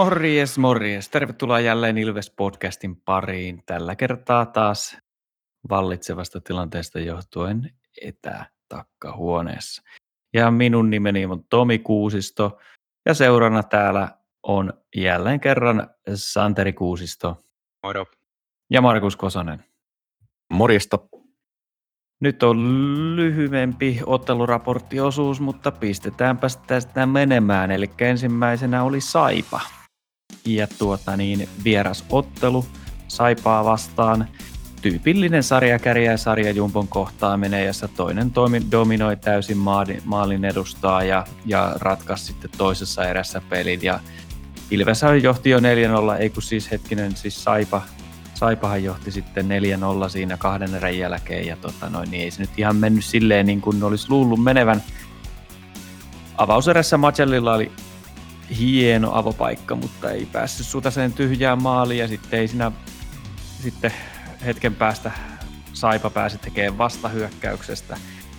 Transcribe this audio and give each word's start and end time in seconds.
Morjes, 0.00 0.58
morjes. 0.58 1.08
Tervetuloa 1.08 1.60
jälleen 1.60 1.96
Ilves-podcastin 1.96 2.96
pariin. 3.04 3.62
Tällä 3.66 3.96
kertaa 3.96 4.46
taas 4.46 4.98
vallitsevasta 5.70 6.40
tilanteesta 6.40 7.00
johtuen 7.00 7.70
etätakkahuoneessa. 8.02 9.82
Ja 10.34 10.50
minun 10.50 10.90
nimeni 10.90 11.26
on 11.26 11.44
Tomi 11.44 11.78
Kuusisto 11.78 12.58
ja 13.06 13.14
seurana 13.14 13.62
täällä 13.62 14.08
on 14.42 14.72
jälleen 14.96 15.40
kerran 15.40 15.88
Santeri 16.14 16.72
Kuusisto. 16.72 17.44
Moro. 17.82 18.06
Ja 18.70 18.80
Markus 18.80 19.16
Kosonen. 19.16 19.64
Morjesta. 20.52 20.98
Nyt 22.20 22.42
on 22.42 23.16
lyhyempi 23.16 24.00
otteluraporttiosuus, 24.06 25.40
mutta 25.40 25.70
pistetäänpä 25.70 26.46
tästä 26.66 27.06
menemään. 27.06 27.70
Eli 27.70 27.90
ensimmäisenä 27.98 28.82
oli 28.82 29.00
Saipa. 29.00 29.79
Ja 30.44 30.66
tuota 30.78 31.16
niin, 31.16 31.48
vieras 31.64 32.04
ottelu 32.10 32.66
Saipaa 33.08 33.64
vastaan. 33.64 34.28
Tyypillinen 34.82 35.42
sarjakärjä 35.42 36.10
ja 36.10 36.16
sarjajumpon 36.16 36.88
kohtaaminen, 36.88 37.66
jossa 37.66 37.88
toinen 37.88 38.30
toimi, 38.30 38.62
dominoi 38.70 39.16
täysin 39.16 39.58
maalin 40.04 40.44
edustaa 40.44 41.02
ja, 41.02 41.26
ja 41.46 41.72
ratkaisi 41.80 42.24
sitten 42.24 42.50
toisessa 42.58 43.04
erässä 43.04 43.42
pelin. 43.48 43.80
Ja 43.82 44.00
Ilves 44.70 45.00
johti 45.22 45.50
jo 45.50 45.58
4-0, 45.58 45.62
ei 46.18 46.30
kun 46.30 46.42
siis 46.42 46.70
hetkinen, 46.70 47.16
siis 47.16 47.44
Saipa 47.44 47.82
Saipahan 48.40 48.84
johti 48.84 49.10
sitten 49.10 49.48
4-0 50.06 50.08
siinä 50.08 50.36
kahden 50.36 50.74
erän 50.74 50.98
jälkeen 50.98 51.46
ja 51.46 51.56
tota 51.56 51.90
noin, 51.90 52.10
niin 52.10 52.22
ei 52.22 52.30
se 52.30 52.40
nyt 52.40 52.50
ihan 52.56 52.76
mennyt 52.76 53.04
silleen 53.04 53.46
niin 53.46 53.60
kuin 53.60 53.82
olisi 53.82 54.10
luullut 54.10 54.42
menevän. 54.42 54.82
Avauserässä 56.36 56.96
Macellilla 56.96 57.54
oli 57.54 57.72
hieno 58.58 59.10
avopaikka, 59.14 59.76
mutta 59.76 60.10
ei 60.10 60.26
päässyt 60.26 60.66
sutaseen 60.66 61.12
tyhjään 61.12 61.62
maaliin 61.62 61.98
ja 61.98 62.08
sitten 62.08 62.40
ei 62.40 62.48
siinä 62.48 62.72
sitten 63.62 63.92
hetken 64.44 64.74
päästä 64.74 65.10
Saipa 65.72 66.10
pääsi 66.10 66.38
tekemään 66.38 66.78
vastahyökkäyksestä 66.78 67.96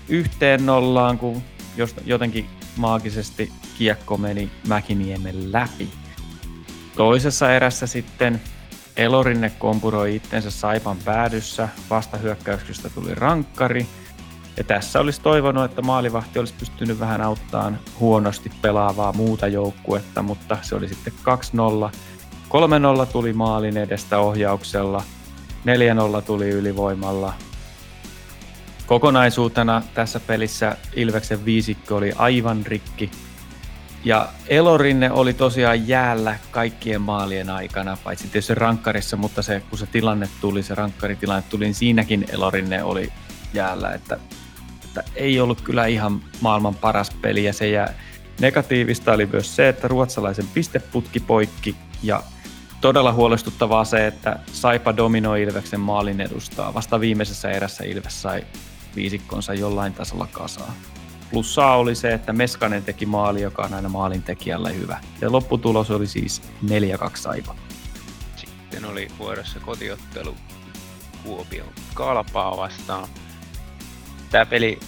yhteen 0.09 0.65
nollaan, 0.65 1.17
kun 1.17 1.41
jotenkin 2.05 2.49
maagisesti 2.77 3.51
kiekko 3.77 4.17
meni 4.17 4.51
Mäkiniemen 4.67 5.51
läpi. 5.51 5.89
Toisessa 6.95 7.53
erässä 7.53 7.87
sitten 7.87 8.41
Elorinne 8.97 9.49
kompuroi 9.49 10.15
itsensä 10.15 10.51
Saipan 10.51 10.97
päädyssä, 10.97 11.69
vastahyökkäyksestä 11.89 12.89
tuli 12.89 13.15
rankkari. 13.15 13.87
Ja 14.57 14.63
tässä 14.63 14.99
olisi 14.99 15.21
toivonut, 15.21 15.65
että 15.65 15.81
maalivahti 15.81 16.39
olisi 16.39 16.53
pystynyt 16.59 16.99
vähän 16.99 17.21
auttamaan 17.21 17.79
huonosti 17.99 18.51
pelaavaa 18.61 19.13
muuta 19.13 19.47
joukkuetta, 19.47 20.21
mutta 20.21 20.57
se 20.61 20.75
oli 20.75 20.87
sitten 20.87 21.13
2-0. 21.89 21.91
3-0 23.03 23.05
tuli 23.11 23.33
maalin 23.33 23.77
edestä 23.77 24.19
ohjauksella, 24.19 25.03
4-0 26.19 26.21
tuli 26.21 26.49
ylivoimalla. 26.49 27.33
Kokonaisuutena 28.87 29.81
tässä 29.93 30.19
pelissä 30.19 30.77
Ilveksen 30.95 31.45
viisikko 31.45 31.95
oli 31.95 32.11
aivan 32.17 32.65
rikki. 32.65 33.11
Ja 34.03 34.29
Elorinne 34.47 35.11
oli 35.11 35.33
tosiaan 35.33 35.87
jäällä 35.87 36.35
kaikkien 36.51 37.01
maalien 37.01 37.49
aikana, 37.49 37.97
paitsi 38.03 38.23
tietysti 38.23 38.55
rankkarissa, 38.55 39.17
mutta 39.17 39.41
se, 39.41 39.61
kun 39.69 39.79
se 39.79 39.85
tilanne 39.85 40.29
tuli, 40.41 40.63
se 40.63 40.75
rankkaritilanne 40.75 41.43
tuli, 41.49 41.63
niin 41.63 41.75
siinäkin 41.75 42.25
Elorinne 42.29 42.83
oli 42.83 43.11
jäällä, 43.53 43.91
että, 43.91 44.19
että 44.91 45.03
ei 45.15 45.39
ollut 45.39 45.61
kyllä 45.61 45.85
ihan 45.85 46.21
maailman 46.41 46.75
paras 46.75 47.11
peli 47.21 47.43
ja 47.43 47.53
se 47.53 47.69
jää, 47.69 47.93
negatiivista 48.39 49.13
oli 49.13 49.25
myös 49.25 49.55
se, 49.55 49.69
että 49.69 49.87
ruotsalaisen 49.87 50.47
pisteputki 50.53 51.19
poikki 51.19 51.75
ja 52.03 52.23
todella 52.81 53.13
huolestuttavaa 53.13 53.85
se, 53.85 54.07
että 54.07 54.39
Saipa 54.53 54.97
dominoi 54.97 55.41
Ilveksen 55.41 55.79
maalin 55.79 56.21
edustaa. 56.21 56.73
Vasta 56.73 56.99
viimeisessä 56.99 57.51
erässä 57.51 57.83
Ilves 57.83 58.21
sai 58.21 58.45
viisikkonsa 58.95 59.53
jollain 59.53 59.93
tasolla 59.93 60.27
kasaan. 60.31 60.73
Plussaa 61.31 61.77
oli 61.77 61.95
se, 61.95 62.13
että 62.13 62.33
Meskanen 62.33 62.83
teki 62.83 63.05
maali, 63.05 63.41
joka 63.41 63.61
on 63.61 63.73
aina 63.73 63.89
maalintekijälle 63.89 64.75
hyvä. 64.75 64.99
Ja 65.21 65.31
lopputulos 65.31 65.91
oli 65.91 66.07
siis 66.07 66.41
4-2 66.65 66.67
Saipa. 67.15 67.55
Sitten 68.35 68.85
oli 68.85 69.07
vuorossa 69.19 69.59
kotiottelu 69.59 70.35
Kuopion 71.23 71.67
Kalpaa 71.93 72.57
vastaan. 72.57 73.07
Tämä 74.31 74.45
peli 74.45 74.79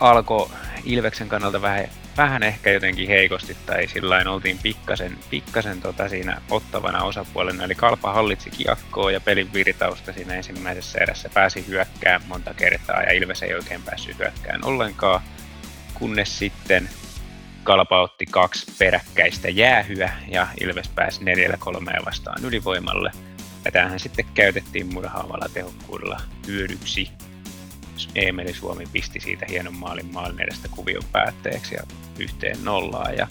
alkoi 0.00 0.50
Ilveksen 0.84 1.28
kannalta 1.28 1.62
vähän, 1.62 1.88
vähän 2.16 2.42
ehkä 2.42 2.70
jotenkin 2.70 3.08
heikosti, 3.08 3.56
tai 3.66 3.86
sillä 3.86 4.24
oltiin 4.26 4.58
pikkasen, 4.62 5.18
pikkasen 5.30 5.80
tota 5.80 6.08
siinä 6.08 6.40
ottavana 6.50 7.02
osapuolena, 7.02 7.64
eli 7.64 7.74
Kalpa 7.74 8.12
hallitsi 8.12 8.50
kiekkoa 8.50 9.10
ja 9.10 9.20
pelin 9.20 9.52
virtausta 9.52 10.12
siinä 10.12 10.34
ensimmäisessä 10.34 10.98
erässä 10.98 11.30
pääsi 11.34 11.66
hyökkään 11.66 12.20
monta 12.28 12.54
kertaa, 12.54 13.02
ja 13.02 13.12
Ilves 13.12 13.42
ei 13.42 13.54
oikein 13.54 13.82
päässyt 13.82 14.18
hyökkään 14.18 14.64
ollenkaan 14.64 15.20
kunnes 15.94 16.38
sitten 16.38 16.88
Kalpa 17.64 18.02
otti 18.02 18.26
kaksi 18.26 18.72
peräkkäistä 18.78 19.48
jäähyä 19.48 20.12
ja 20.28 20.46
Ilves 20.60 20.88
pääsi 20.88 21.24
neljällä 21.24 21.56
kolmea 21.56 22.00
vastaan 22.06 22.44
ylivoimalle. 22.44 23.10
Ja 23.64 23.72
tämähän 23.72 24.00
sitten 24.00 24.24
käytettiin 24.34 24.94
murhaavalla 24.94 25.48
tehokkuudella 25.54 26.20
hyödyksi. 26.46 27.10
Emeli 28.14 28.54
Suomi 28.54 28.84
pisti 28.92 29.20
siitä 29.20 29.46
hienon 29.48 29.76
maalin 29.76 30.12
maalin 30.12 30.40
edestä 30.40 30.68
kuvion 30.68 31.02
päätteeksi 31.12 31.74
ja 31.74 31.82
yhteen 32.18 32.64
nollaan. 32.64 33.16
Ja 33.16 33.28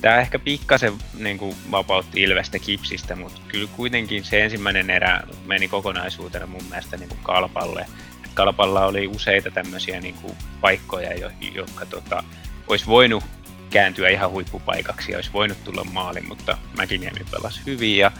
tämä 0.00 0.20
ehkä 0.20 0.38
pikkasen 0.38 0.92
niin 1.18 1.38
kuin, 1.38 1.56
vapautti 1.70 2.22
Ilvestä 2.22 2.58
kipsistä, 2.58 3.16
mutta 3.16 3.40
kyllä 3.48 3.68
kuitenkin 3.76 4.24
se 4.24 4.44
ensimmäinen 4.44 4.90
erä 4.90 5.22
meni 5.46 5.68
kokonaisuutena 5.68 6.46
mun 6.46 6.64
mielestä 6.64 6.96
niin 6.96 7.08
kuin 7.08 7.20
Kalpalle– 7.22 7.86
Kalpalla 8.38 8.86
oli 8.86 9.06
useita 9.06 9.50
tämmöisiä 9.50 10.00
niin 10.00 10.14
kuin 10.14 10.36
paikkoja, 10.60 11.14
jo, 11.14 11.30
jotka 11.54 11.86
tota, 11.86 12.24
olisi 12.68 12.86
voinut 12.86 13.24
kääntyä 13.70 14.08
ihan 14.08 14.30
huippupaikaksi 14.30 15.12
ja 15.12 15.18
olisi 15.18 15.32
voinut 15.32 15.64
tulla 15.64 15.84
maali, 15.84 16.20
mutta 16.20 16.58
Mäkiniemi 16.76 17.20
pelasi 17.30 17.60
hyvin 17.66 17.98
ja 17.98 18.12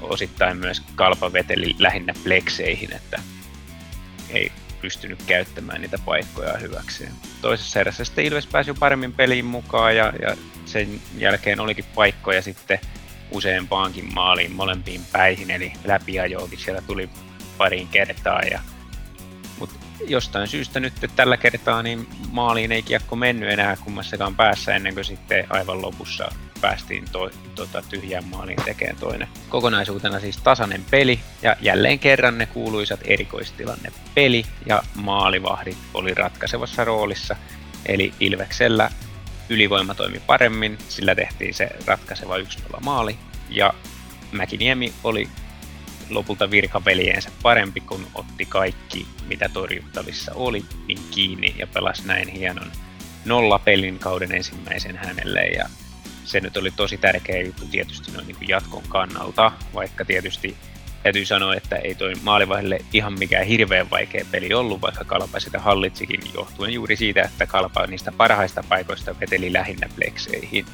osittain 0.00 0.56
myös 0.56 0.82
Kalpa 0.94 1.32
veteli 1.32 1.76
lähinnä 1.78 2.14
plekseihin, 2.24 2.92
että 2.92 3.22
ei 4.30 4.52
pystynyt 4.82 5.22
käyttämään 5.22 5.80
niitä 5.80 5.98
paikkoja 6.04 6.58
hyväkseen. 6.58 7.12
Toisessa 7.42 7.80
erässä 7.80 8.04
sitten 8.04 8.24
Ilves 8.24 8.46
pääsi 8.46 8.70
jo 8.70 8.74
paremmin 8.74 9.12
peliin 9.12 9.44
mukaan 9.44 9.96
ja, 9.96 10.12
ja 10.22 10.36
sen 10.64 11.00
jälkeen 11.18 11.60
olikin 11.60 11.84
paikkoja 11.94 12.42
sitten 12.42 12.78
useampaankin 13.30 14.14
maaliin 14.14 14.52
molempiin 14.52 15.00
päihin, 15.12 15.50
eli 15.50 15.72
läpiajoakin 15.84 16.58
siellä 16.58 16.82
tuli 16.82 17.10
pariin 17.58 17.88
kertaa 17.88 18.42
ja 18.42 18.60
jostain 20.08 20.48
syystä 20.48 20.80
nyt 20.80 20.92
tällä 21.16 21.36
kertaa 21.36 21.82
niin 21.82 22.08
maaliin 22.30 22.72
ei 22.72 22.82
kiekko 22.82 23.16
mennyt 23.16 23.50
enää 23.50 23.76
kummassakaan 23.76 24.36
päässä 24.36 24.74
ennen 24.74 24.94
kuin 24.94 25.04
sitten 25.04 25.46
aivan 25.50 25.82
lopussa 25.82 26.32
päästiin 26.60 27.04
to, 27.12 27.30
tota, 27.54 27.82
tyhjään 27.88 28.24
maaliin 28.24 28.64
tekemään 28.64 28.96
toinen. 28.96 29.28
Kokonaisuutena 29.48 30.20
siis 30.20 30.36
tasainen 30.36 30.84
peli 30.90 31.20
ja 31.42 31.56
jälleen 31.60 31.98
kerran 31.98 32.38
ne 32.38 32.46
kuuluisat 32.46 33.00
erikoistilanne 33.04 33.92
peli 34.14 34.44
ja 34.66 34.82
maalivahdit 34.94 35.78
oli 35.94 36.14
ratkaisevassa 36.14 36.84
roolissa. 36.84 37.36
Eli 37.86 38.14
Ilveksellä 38.20 38.90
ylivoima 39.48 39.94
toimi 39.94 40.20
paremmin, 40.26 40.78
sillä 40.88 41.14
tehtiin 41.14 41.54
se 41.54 41.68
ratkaiseva 41.86 42.38
1-0 42.38 42.40
maali 42.80 43.16
ja 43.48 43.74
Mäkiniemi 44.32 44.92
oli 45.04 45.28
lopulta 46.10 46.50
virkaveliensä 46.50 47.30
parempi, 47.42 47.80
kun 47.80 48.06
otti 48.14 48.46
kaikki, 48.46 49.06
mitä 49.28 49.48
torjuttavissa 49.48 50.32
oli, 50.34 50.64
niin 50.86 50.98
kiinni 51.10 51.54
ja 51.58 51.66
pelasi 51.66 52.06
näin 52.06 52.28
hienon 52.28 52.72
nolla 53.24 53.58
pelin 53.58 53.98
kauden 53.98 54.32
ensimmäisen 54.32 54.96
hänelle. 54.96 55.40
Ja 55.40 55.68
se 56.24 56.40
nyt 56.40 56.56
oli 56.56 56.70
tosi 56.70 56.98
tärkeä 56.98 57.42
juttu 57.42 57.66
tietysti 57.66 58.12
noin 58.12 58.26
niin 58.26 58.48
jatkon 58.48 58.82
kannalta, 58.88 59.52
vaikka 59.74 60.04
tietysti 60.04 60.56
täytyy 61.02 61.26
sanoa, 61.26 61.54
että 61.54 61.76
ei 61.76 61.94
toi 61.94 62.12
maalivahdille 62.22 62.78
ihan 62.92 63.18
mikään 63.18 63.46
hirveän 63.46 63.90
vaikea 63.90 64.24
peli 64.30 64.54
ollut, 64.54 64.80
vaikka 64.80 65.04
Kalpa 65.04 65.40
sitä 65.40 65.58
hallitsikin 65.58 66.20
johtuen 66.34 66.72
juuri 66.72 66.96
siitä, 66.96 67.22
että 67.22 67.46
Kalpa 67.46 67.86
niistä 67.86 68.12
parhaista 68.12 68.64
paikoista 68.68 69.20
veteli 69.20 69.52
lähinnä 69.52 69.88
plekseihin. 69.96 70.66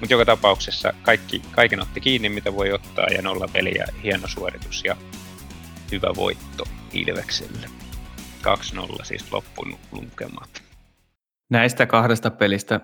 Mutta 0.00 0.14
joka 0.14 0.24
tapauksessa 0.24 0.92
kaikki, 1.02 1.42
kaiken 1.50 1.82
otti 1.82 2.00
kiinni, 2.00 2.28
mitä 2.28 2.54
voi 2.54 2.72
ottaa, 2.72 3.06
ja 3.06 3.22
nolla 3.22 3.48
peliä, 3.52 3.86
hieno 4.02 4.28
suoritus 4.28 4.84
ja 4.84 4.96
hyvä 5.92 6.08
voitto 6.16 6.64
Ilvekselle. 6.92 7.66
2-0 9.00 9.04
siis 9.04 9.32
loppun 9.32 9.78
lukemat. 9.92 10.62
Näistä 11.50 11.86
kahdesta 11.86 12.30
pelistä 12.30 12.80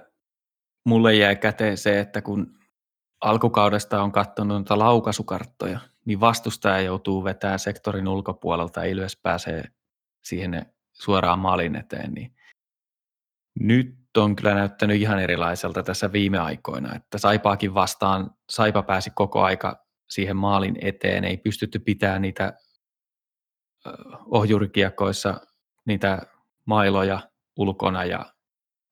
mulle 0.84 1.14
jäi 1.14 1.36
käteen 1.36 1.76
se, 1.76 2.00
että 2.00 2.22
kun 2.22 2.58
alkukaudesta 3.20 4.02
on 4.02 4.12
katsonut 4.12 4.56
noita 4.56 4.78
laukaisukarttoja, 4.78 5.80
niin 6.04 6.20
vastustaja 6.20 6.80
joutuu 6.80 7.24
vetämään 7.24 7.58
sektorin 7.58 8.08
ulkopuolelta 8.08 8.80
ja 8.80 8.90
Ilves 8.90 9.16
pääsee 9.16 9.64
siihen 10.24 10.66
suoraan 10.92 11.38
maalin 11.38 11.76
eteen. 11.76 12.12
Niin 12.12 12.34
nyt 13.60 13.96
on 14.16 14.36
kyllä 14.36 14.54
näyttänyt 14.54 15.00
ihan 15.00 15.18
erilaiselta 15.18 15.82
tässä 15.82 16.12
viime 16.12 16.38
aikoina, 16.38 16.94
että 16.94 17.18
Saipaakin 17.18 17.74
vastaan 17.74 18.30
Saipa 18.50 18.82
pääsi 18.82 19.10
koko 19.10 19.42
aika 19.42 19.86
siihen 20.08 20.36
maalin 20.36 20.76
eteen, 20.80 21.24
ei 21.24 21.36
pystytty 21.36 21.78
pitämään 21.78 22.22
niitä 22.22 22.52
ohjurikiekkoissa 24.26 25.40
niitä 25.86 26.22
mailoja 26.64 27.20
ulkona 27.56 28.04
ja 28.04 28.26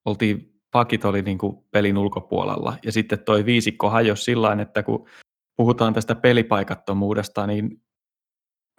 oltiin, 0.05 0.58
pakit 0.71 1.05
oli 1.05 1.23
niin 1.23 1.39
kuin 1.39 1.65
pelin 1.71 1.99
ulkopuolella. 1.99 2.77
Ja 2.85 2.93
sitten 2.93 3.19
toi 3.19 3.45
viisikko 3.45 3.91
hajosi 3.91 4.25
sillä 4.25 4.57
että 4.63 4.83
kun 4.83 5.09
puhutaan 5.57 5.95
tästä 5.95 6.15
pelipaikattomuudesta, 6.15 7.47
niin 7.47 7.83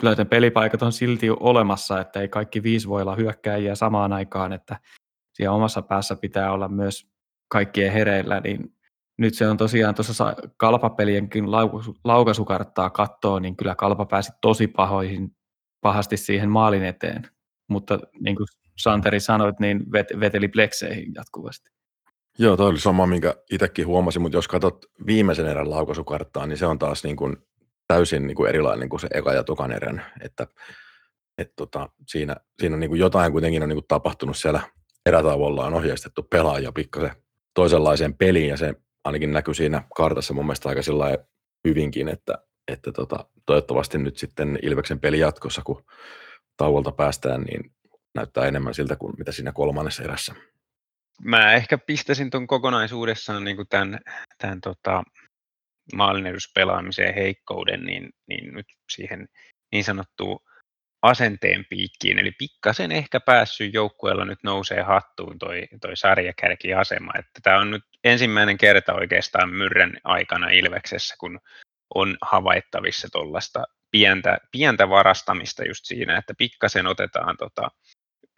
kyllä 0.02 0.16
ne 0.18 0.26
pelipaikat 0.26 0.82
on 0.82 0.92
silti 0.92 1.30
olemassa, 1.30 2.02
että 2.02 2.22
ei 2.22 2.28
kaikki 2.28 2.64
viisi 2.64 2.88
voi 2.88 3.02
olla 3.02 3.16
hyökkääjiä 3.16 3.76
samaan 3.76 4.14
aikaan, 4.14 4.54
että 4.54 4.80
siellä 5.34 5.56
omassa 5.56 5.82
päässä 5.82 6.16
pitää 6.16 6.52
olla 6.52 6.68
myös 6.68 7.08
kaikkien 7.48 7.94
hereillä, 7.94 8.40
niin 8.40 8.74
nyt 9.18 9.34
se 9.34 9.48
on 9.48 9.58
tosiaan 9.58 9.96
tuossa 9.96 10.36
kalpapelienkin 10.58 11.52
laukaisukarttaa 12.04 12.90
kattoa, 12.90 13.40
niin 13.40 13.56
kyllä 13.56 13.76
kalpa 13.76 14.06
pääsi 14.06 14.32
tosi 14.42 14.68
pahoihin, 14.68 15.36
pahasti 15.82 16.18
siihen 16.18 16.50
maalin 16.50 16.84
eteen. 16.84 17.28
Mutta 17.70 18.00
niin 18.20 18.36
kuin 18.36 18.48
Santeri 18.78 19.20
sanoit, 19.20 19.60
niin 19.60 19.92
vet, 19.92 20.08
veteli 20.20 20.48
plekseihin 20.48 21.14
jatkuvasti. 21.16 21.70
Joo, 22.42 22.58
toi 22.58 22.70
oli 22.70 22.80
sama, 22.80 23.06
minkä 23.06 23.36
itsekin 23.52 23.88
huomasin, 23.88 24.22
mutta 24.22 24.38
jos 24.38 24.48
katsot 24.48 24.86
viimeisen 25.06 25.46
erän 25.46 25.70
laukaisukarttaa, 25.70 26.46
niin 26.46 26.58
se 26.58 26.66
on 26.66 26.80
taas 26.80 27.04
niin 27.04 27.16
kuin 27.16 27.38
täysin 27.88 28.28
niin 28.28 28.36
kuin 28.36 28.50
erilainen 28.50 28.90
kuin 28.90 29.00
se 29.00 29.08
eka 29.14 29.34
ja 29.34 29.44
tokan 29.44 29.72
erän, 29.72 30.06
että 30.22 30.48
et 31.38 31.54
tota, 31.56 31.90
siinä, 32.08 32.36
siinä 32.62 32.74
on 32.74 32.80
niin 32.80 32.90
kuin 32.90 33.00
jotain 33.00 33.32
kuitenkin 33.32 33.64
on 33.64 33.70
niin 33.70 33.76
kuin 33.76 33.88
tapahtunut 33.88 34.38
siellä 34.38 34.62
erätauolla 35.06 35.66
on 35.66 35.74
ohjeistettu 35.74 36.24
pelaaja 36.24 36.72
pikkasen 36.72 37.12
toisenlaiseen 37.54 38.14
peliin 38.14 38.50
ja 38.50 38.58
se 38.58 38.74
ainakin 39.04 39.34
näkyy 39.34 39.54
siinä 39.54 39.84
kartassa 39.96 40.34
mun 40.34 40.46
mielestä 40.46 40.70
aika 40.70 40.82
hyvinkin, 41.68 42.08
että, 42.08 42.38
että 42.68 42.92
tota, 42.92 43.26
toivottavasti 43.46 43.98
nyt 43.98 44.18
sitten 44.18 44.60
Ilveksen 44.62 45.00
peli 45.00 45.20
jatkossa, 45.20 45.62
kun 45.66 45.84
tauolta 46.58 46.92
päästään, 46.92 47.42
niin 47.42 47.72
näyttää 48.16 48.46
enemmän 48.46 48.74
siltä 48.74 48.96
kuin 48.96 49.14
mitä 49.18 49.32
siinä 49.32 49.52
kolmannessa 49.52 50.04
erässä. 50.04 50.36
Mä 51.24 51.54
ehkä 51.54 51.78
pistäisin 51.78 52.30
tuon 52.30 52.48
kokonaisuudessaan 52.48 53.44
niin 53.44 53.58
tämän, 53.70 54.00
tämän 54.38 54.62
tota, 54.62 55.04
maalineduspelaamiseen 55.96 57.16
heikkouden, 57.16 57.84
niin, 57.84 58.10
niin 58.28 58.54
nyt 58.54 58.66
siihen 58.90 59.28
niin 59.72 59.84
sanottuun 59.84 60.40
asenteen 61.02 61.66
piikkiin, 61.70 62.20
eli 62.20 62.32
pikkasen 62.32 62.92
ehkä 62.92 63.20
päässyt 63.20 63.74
joukkueella 63.74 64.26
nyt 64.26 64.40
nousee 64.44 64.82
hattuun 64.82 65.40
toi, 65.40 65.68
toi 65.82 65.98
sarjakärkiasema. 65.98 67.12
Että 67.20 67.40
tämä 67.44 67.60
on 67.60 67.72
nyt 67.72 67.84
ensimmäinen 68.04 68.58
kerta 68.58 68.94
oikeastaan 68.94 69.50
Myrrän 69.50 69.98
aikana 70.04 70.50
Ilveksessä, 70.50 71.16
kun 71.20 71.40
on 71.96 72.18
havaittavissa 72.22 73.08
tuollaista 73.12 73.64
pientä, 73.92 74.38
pientä 74.52 74.90
varastamista 74.90 75.66
just 75.66 75.86
siinä, 75.86 76.18
että 76.18 76.34
pikkasen 76.38 76.88
otetaan 76.88 77.38
tota, 77.38 77.72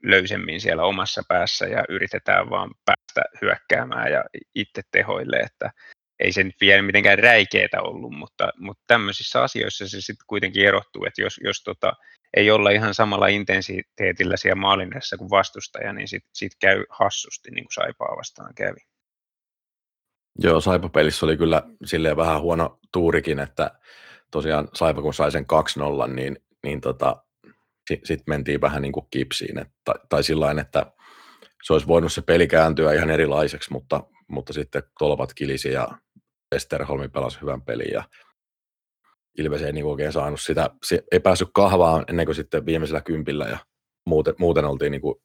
löysemmin 0.03 0.61
siellä 0.61 0.83
omassa 0.83 1.21
päässä 1.27 1.65
ja 1.65 1.83
yritetään 1.89 2.49
vaan 2.49 2.71
päästä 2.85 3.21
hyökkäämään 3.41 4.11
ja 4.11 4.23
itse 4.55 4.81
tehoille, 4.91 5.37
että 5.37 5.71
ei 6.19 6.31
se 6.31 6.43
nyt 6.43 6.55
vielä 6.61 6.81
mitenkään 6.81 7.19
räikeetä 7.19 7.81
ollut, 7.81 8.11
mutta, 8.11 8.49
mutta 8.57 8.83
tämmöisissä 8.87 9.41
asioissa 9.41 9.87
se 9.87 10.01
sitten 10.01 10.25
kuitenkin 10.27 10.67
erottuu, 10.67 11.05
että 11.05 11.21
jos, 11.21 11.39
jos 11.43 11.63
tota, 11.63 11.93
ei 12.37 12.51
olla 12.51 12.69
ihan 12.69 12.93
samalla 12.93 13.27
intensiteetillä 13.27 14.37
siellä 14.37 14.61
maalinessa 14.61 15.17
kuin 15.17 15.29
vastustaja, 15.29 15.93
niin 15.93 16.07
sitten 16.07 16.29
sit 16.33 16.51
käy 16.59 16.85
hassusti, 16.89 17.51
niin 17.51 17.63
kuin 17.63 17.73
Saipaa 17.73 18.17
vastaan 18.17 18.55
kävi. 18.55 18.79
Joo, 20.39 20.61
Saipa-pelissä 20.61 21.25
oli 21.25 21.37
kyllä 21.37 21.63
silleen 21.85 22.17
vähän 22.17 22.41
huono 22.41 22.79
tuurikin, 22.91 23.39
että 23.39 23.71
tosiaan 24.31 24.67
Saipa 24.73 25.01
kun 25.01 25.13
sai 25.13 25.31
sen 25.31 25.45
2-0, 26.07 26.13
niin, 26.13 26.37
niin 26.63 26.81
tota, 26.81 27.23
sitten 27.91 28.07
sit 28.07 28.27
mentiin 28.27 28.61
vähän 28.61 28.81
niin 28.81 28.91
kuin 28.91 29.07
kipsiin, 29.11 29.59
että, 29.59 29.93
tai 30.09 30.23
sillä 30.23 30.55
että 30.61 30.91
se 31.63 31.73
olisi 31.73 31.87
voinut 31.87 32.13
se 32.13 32.21
peli 32.21 32.47
kääntyä 32.47 32.93
ihan 32.93 33.09
erilaiseksi, 33.09 33.71
mutta, 33.71 34.03
mutta 34.27 34.53
sitten 34.53 34.83
tolpat 34.99 35.33
kilisi 35.33 35.71
ja 35.71 35.87
Westerholmi 36.53 37.09
pelasi 37.09 37.41
hyvän 37.41 37.61
pelin 37.61 37.91
ja 37.93 38.03
Ilves 39.37 39.61
ei 39.61 39.71
niin 39.71 39.85
oikein 39.85 40.11
saanut 40.11 40.41
sitä, 40.41 40.69
se 40.83 41.03
ei 41.11 41.19
päässyt 41.19 41.49
kahvaan 41.53 42.05
ennen 42.07 42.25
kuin 42.25 42.35
sitten 42.35 42.65
viimeisellä 42.65 43.01
kympillä 43.01 43.45
ja 43.45 43.57
muuten, 44.05 44.33
muuten 44.39 44.65
oltiin 44.65 44.91
niin, 44.91 45.01
kuin 45.01 45.15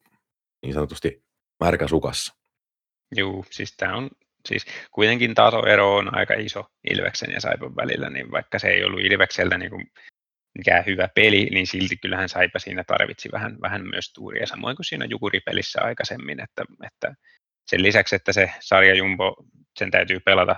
niin 0.61 0.73
sanotusti 0.73 1.23
märkä 1.63 1.87
sukassa. 1.87 2.35
Joo, 3.15 3.45
siis 3.49 3.73
tämä 3.77 3.95
on, 3.95 4.09
siis 4.47 4.65
kuitenkin 4.91 5.35
tasoero 5.35 5.95
on 5.95 6.15
aika 6.15 6.33
iso 6.33 6.65
Ilveksen 6.91 7.31
ja 7.31 7.41
Saipan 7.41 7.75
välillä, 7.75 8.09
niin 8.09 8.31
vaikka 8.31 8.59
se 8.59 8.67
ei 8.67 8.83
ollut 8.83 8.99
Ilvekseltä 8.99 9.57
niin 9.57 9.71
kuin 9.71 9.91
mikään 10.57 10.85
hyvä 10.85 11.07
peli, 11.15 11.45
niin 11.45 11.67
silti 11.67 11.97
kyllähän 11.97 12.29
Saipa 12.29 12.59
siinä 12.59 12.83
tarvitsi 12.83 13.29
vähän, 13.31 13.57
vähän 13.61 13.87
myös 13.87 14.13
tuuria, 14.13 14.47
samoin 14.47 14.75
kuin 14.75 14.85
siinä 14.85 15.05
Jukuripelissä 15.05 15.81
aikaisemmin, 15.81 16.39
että, 16.39 16.65
että 16.85 17.15
sen 17.67 17.83
lisäksi, 17.83 18.15
että 18.15 18.33
se 18.33 18.51
sarjajumbo, 18.59 19.35
sen 19.79 19.91
täytyy 19.91 20.19
pelata 20.19 20.55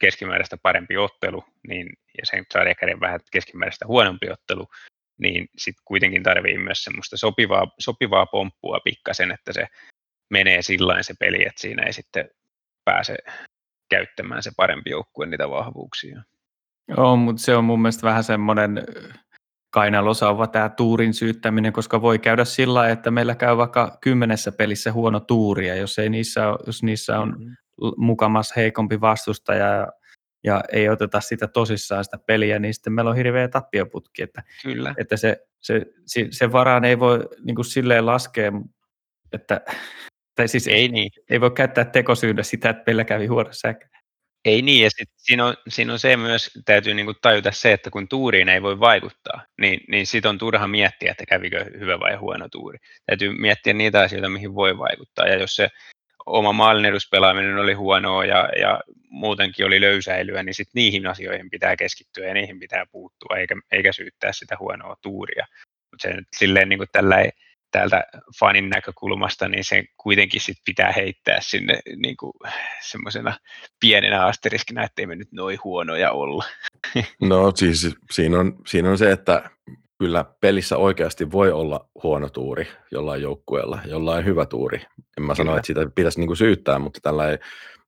keskimääräistä 0.00 0.56
parempi 0.62 0.96
ottelu, 0.96 1.44
niin, 1.68 1.86
ja 2.18 2.26
sen 2.26 2.44
sarjakäden 2.52 3.00
vähän 3.00 3.20
keskimääräistä 3.32 3.86
huonompi 3.86 4.30
ottelu, 4.30 4.66
niin 5.18 5.48
sitten 5.58 5.82
kuitenkin 5.84 6.22
tarvii 6.22 6.58
myös 6.58 6.84
semmoista 6.84 7.16
sopivaa, 7.16 7.66
sopivaa 7.78 8.26
pomppua 8.26 8.80
pikkasen, 8.84 9.32
että 9.32 9.52
se 9.52 9.66
menee 10.30 10.62
sillä 10.62 11.02
se 11.02 11.14
peli, 11.18 11.46
että 11.46 11.60
siinä 11.60 11.82
ei 11.82 11.92
sitten 11.92 12.30
pääse 12.84 13.16
käyttämään 13.88 14.42
se 14.42 14.50
parempi 14.56 14.90
joukkue 14.90 15.26
niitä 15.26 15.50
vahvuuksia. 15.50 16.22
Joo, 16.88 17.16
mutta 17.16 17.42
se 17.42 17.56
on 17.56 17.64
mun 17.64 17.82
mielestä 17.82 18.06
vähän 18.06 18.24
semmoinen 18.24 18.84
kainalosauva 19.76 20.46
tämä 20.46 20.68
tuurin 20.68 21.14
syyttäminen, 21.14 21.72
koska 21.72 22.02
voi 22.02 22.18
käydä 22.18 22.44
sillä 22.44 22.88
että 22.88 23.10
meillä 23.10 23.34
käy 23.34 23.56
vaikka 23.56 23.98
kymmenessä 24.00 24.52
pelissä 24.52 24.92
huono 24.92 25.20
tuuri, 25.20 25.68
ja 25.68 25.74
jos, 25.74 25.98
ei 25.98 26.08
niissä 26.08 26.48
ole, 26.48 26.58
jos 26.66 26.82
niissä 26.82 27.18
on 27.20 27.28
mm-hmm 27.28 27.56
mukamas 27.96 28.56
heikompi 28.56 29.00
vastustaja 29.00 29.66
ja, 29.66 29.92
ja 30.44 30.64
ei 30.72 30.88
oteta 30.88 31.20
sitä 31.20 31.48
tosissaan 31.48 32.04
sitä 32.04 32.18
peliä, 32.26 32.58
niin 32.58 32.74
sitten 32.74 32.92
meillä 32.92 33.10
on 33.10 33.16
hirveä 33.16 33.48
tappioputki, 33.48 34.22
että, 34.22 34.42
Kyllä. 34.62 34.94
että 34.98 35.16
se, 35.16 35.46
se, 35.60 35.86
se, 36.06 36.26
se 36.30 36.52
varaan 36.52 36.84
ei 36.84 36.98
voi 36.98 37.28
niin 37.44 37.54
kuin 37.54 37.64
silleen 37.64 38.06
laskea, 38.06 38.52
että 39.32 39.60
tai 40.34 40.48
siis 40.48 40.68
ei, 40.68 40.88
niin. 40.88 41.10
ei 41.30 41.40
voi 41.40 41.50
käyttää 41.50 41.84
tekosyynä 41.84 42.42
sitä, 42.42 42.70
että 42.70 42.82
meillä 42.86 43.04
kävi 43.04 43.26
huono 43.26 43.48
säkä. 43.52 43.88
Ei 44.46 44.62
niin, 44.62 44.84
ja 44.84 44.90
sit 44.90 45.08
siinä, 45.16 45.46
on, 45.46 45.54
siinä 45.68 45.92
on 45.92 45.98
se 45.98 46.16
myös, 46.16 46.50
täytyy 46.64 46.94
niinku 46.94 47.14
tajuta 47.14 47.52
se, 47.52 47.72
että 47.72 47.90
kun 47.90 48.08
tuuriin 48.08 48.48
ei 48.48 48.62
voi 48.62 48.80
vaikuttaa, 48.80 49.42
niin, 49.60 49.80
niin 49.88 50.06
sitten 50.06 50.28
on 50.28 50.38
turha 50.38 50.68
miettiä, 50.68 51.10
että 51.10 51.26
kävikö 51.26 51.64
hyvä 51.78 52.00
vai 52.00 52.14
huono 52.16 52.48
tuuri. 52.48 52.78
Täytyy 53.06 53.34
miettiä 53.38 53.72
niitä 53.72 54.00
asioita, 54.00 54.28
mihin 54.28 54.54
voi 54.54 54.78
vaikuttaa, 54.78 55.26
ja 55.26 55.38
jos 55.38 55.56
se 55.56 55.68
oma 56.26 56.52
maalineduspelaaminen 56.52 57.58
oli 57.58 57.74
huonoa 57.74 58.24
ja, 58.24 58.48
ja 58.60 58.80
muutenkin 59.08 59.66
oli 59.66 59.80
löysäilyä, 59.80 60.42
niin 60.42 60.54
sitten 60.54 60.72
niihin 60.74 61.06
asioihin 61.06 61.50
pitää 61.50 61.76
keskittyä 61.76 62.26
ja 62.26 62.34
niihin 62.34 62.58
pitää 62.58 62.86
puuttua, 62.92 63.36
eikä, 63.36 63.54
eikä 63.72 63.92
syyttää 63.92 64.32
sitä 64.32 64.56
huonoa 64.58 64.96
tuuria. 65.02 65.46
Mutta 65.90 66.08
se 66.08 66.14
nyt 66.14 66.28
silleen 66.36 66.68
niin 66.68 66.78
kuin 66.78 66.88
tällä 66.92 67.16
täältä 67.76 68.04
fanin 68.40 68.68
näkökulmasta, 68.68 69.48
niin 69.48 69.64
se 69.64 69.84
kuitenkin 69.96 70.40
sit 70.40 70.56
pitää 70.64 70.92
heittää 70.92 71.38
sinne 71.40 71.78
niin 71.96 72.16
kuin 72.16 72.32
semmoisena 72.82 73.38
pienenä 73.80 74.26
asteriskinä, 74.26 74.84
ettei 74.84 75.06
me 75.06 75.16
nyt 75.16 75.32
noin 75.32 75.58
huonoja 75.64 76.12
olla. 76.12 76.44
No 77.20 77.52
siis 77.54 77.96
siinä 78.10 78.38
on, 78.38 78.56
siinä 78.66 78.90
on 78.90 78.98
se, 78.98 79.10
että 79.10 79.50
kyllä 79.98 80.24
pelissä 80.40 80.76
oikeasti 80.76 81.32
voi 81.32 81.52
olla 81.52 81.88
huono 82.02 82.28
tuuri 82.28 82.68
jollain 82.90 83.22
joukkueella, 83.22 83.78
jollain 83.86 84.24
hyvä 84.24 84.46
tuuri. 84.46 84.78
En 85.18 85.24
mä 85.24 85.34
sano, 85.34 85.56
että 85.56 85.66
sitä 85.66 85.86
pitäisi 85.94 86.20
niinku 86.20 86.34
syyttää, 86.34 86.78
mutta 86.78 87.00
tällä 87.02 87.24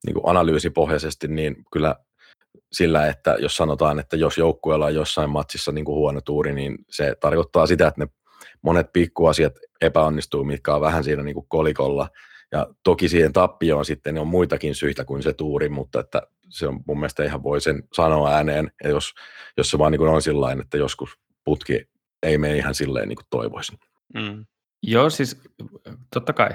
niinku 0.06 0.22
analyysipohjaisesti, 0.24 1.28
niin 1.28 1.56
kyllä 1.72 1.96
sillä, 2.72 3.06
että 3.06 3.36
jos 3.38 3.56
sanotaan, 3.56 3.98
että 3.98 4.16
jos 4.16 4.38
joukkueella 4.38 4.86
on 4.86 4.94
jossain 4.94 5.30
matsissa 5.30 5.72
niinku 5.72 5.94
huono 5.94 6.20
tuuri, 6.20 6.54
niin 6.54 6.78
se 6.90 7.14
tarkoittaa 7.20 7.66
sitä, 7.66 7.86
että 7.88 8.04
ne 8.04 8.08
monet 8.62 8.92
pikkuasiat 8.92 9.52
epäonnistuu, 9.80 10.44
mitkä 10.44 10.74
on 10.74 10.80
vähän 10.80 11.04
siinä 11.04 11.22
niinku 11.22 11.42
kolikolla. 11.42 12.08
Ja 12.52 12.66
toki 12.84 13.08
siihen 13.08 13.32
tappioon 13.32 13.84
sitten 13.84 14.14
ne 14.14 14.20
on 14.20 14.26
muitakin 14.26 14.74
syitä 14.74 15.04
kuin 15.04 15.22
se 15.22 15.32
tuuri, 15.32 15.68
mutta 15.68 16.00
että 16.00 16.22
se 16.48 16.68
on 16.68 16.80
mun 16.86 16.98
mielestä 16.98 17.24
ihan 17.24 17.42
voi 17.42 17.60
sen 17.60 17.82
sanoa 17.92 18.30
ääneen, 18.30 18.70
jos, 18.84 19.12
jos 19.56 19.70
se 19.70 19.78
vaan 19.78 19.92
niin 19.92 20.02
on 20.02 20.22
sillä 20.22 20.52
että 20.52 20.76
joskus 20.76 21.10
putki 21.44 21.84
ei 22.22 22.38
mene 22.38 22.56
ihan 22.56 22.74
silleen 22.74 23.08
niin 23.08 23.16
kuin 23.16 23.26
toivoisin. 23.30 23.78
Mm. 24.14 24.46
Joo, 24.82 25.10
siis 25.10 25.42
totta 26.14 26.32
kai 26.32 26.50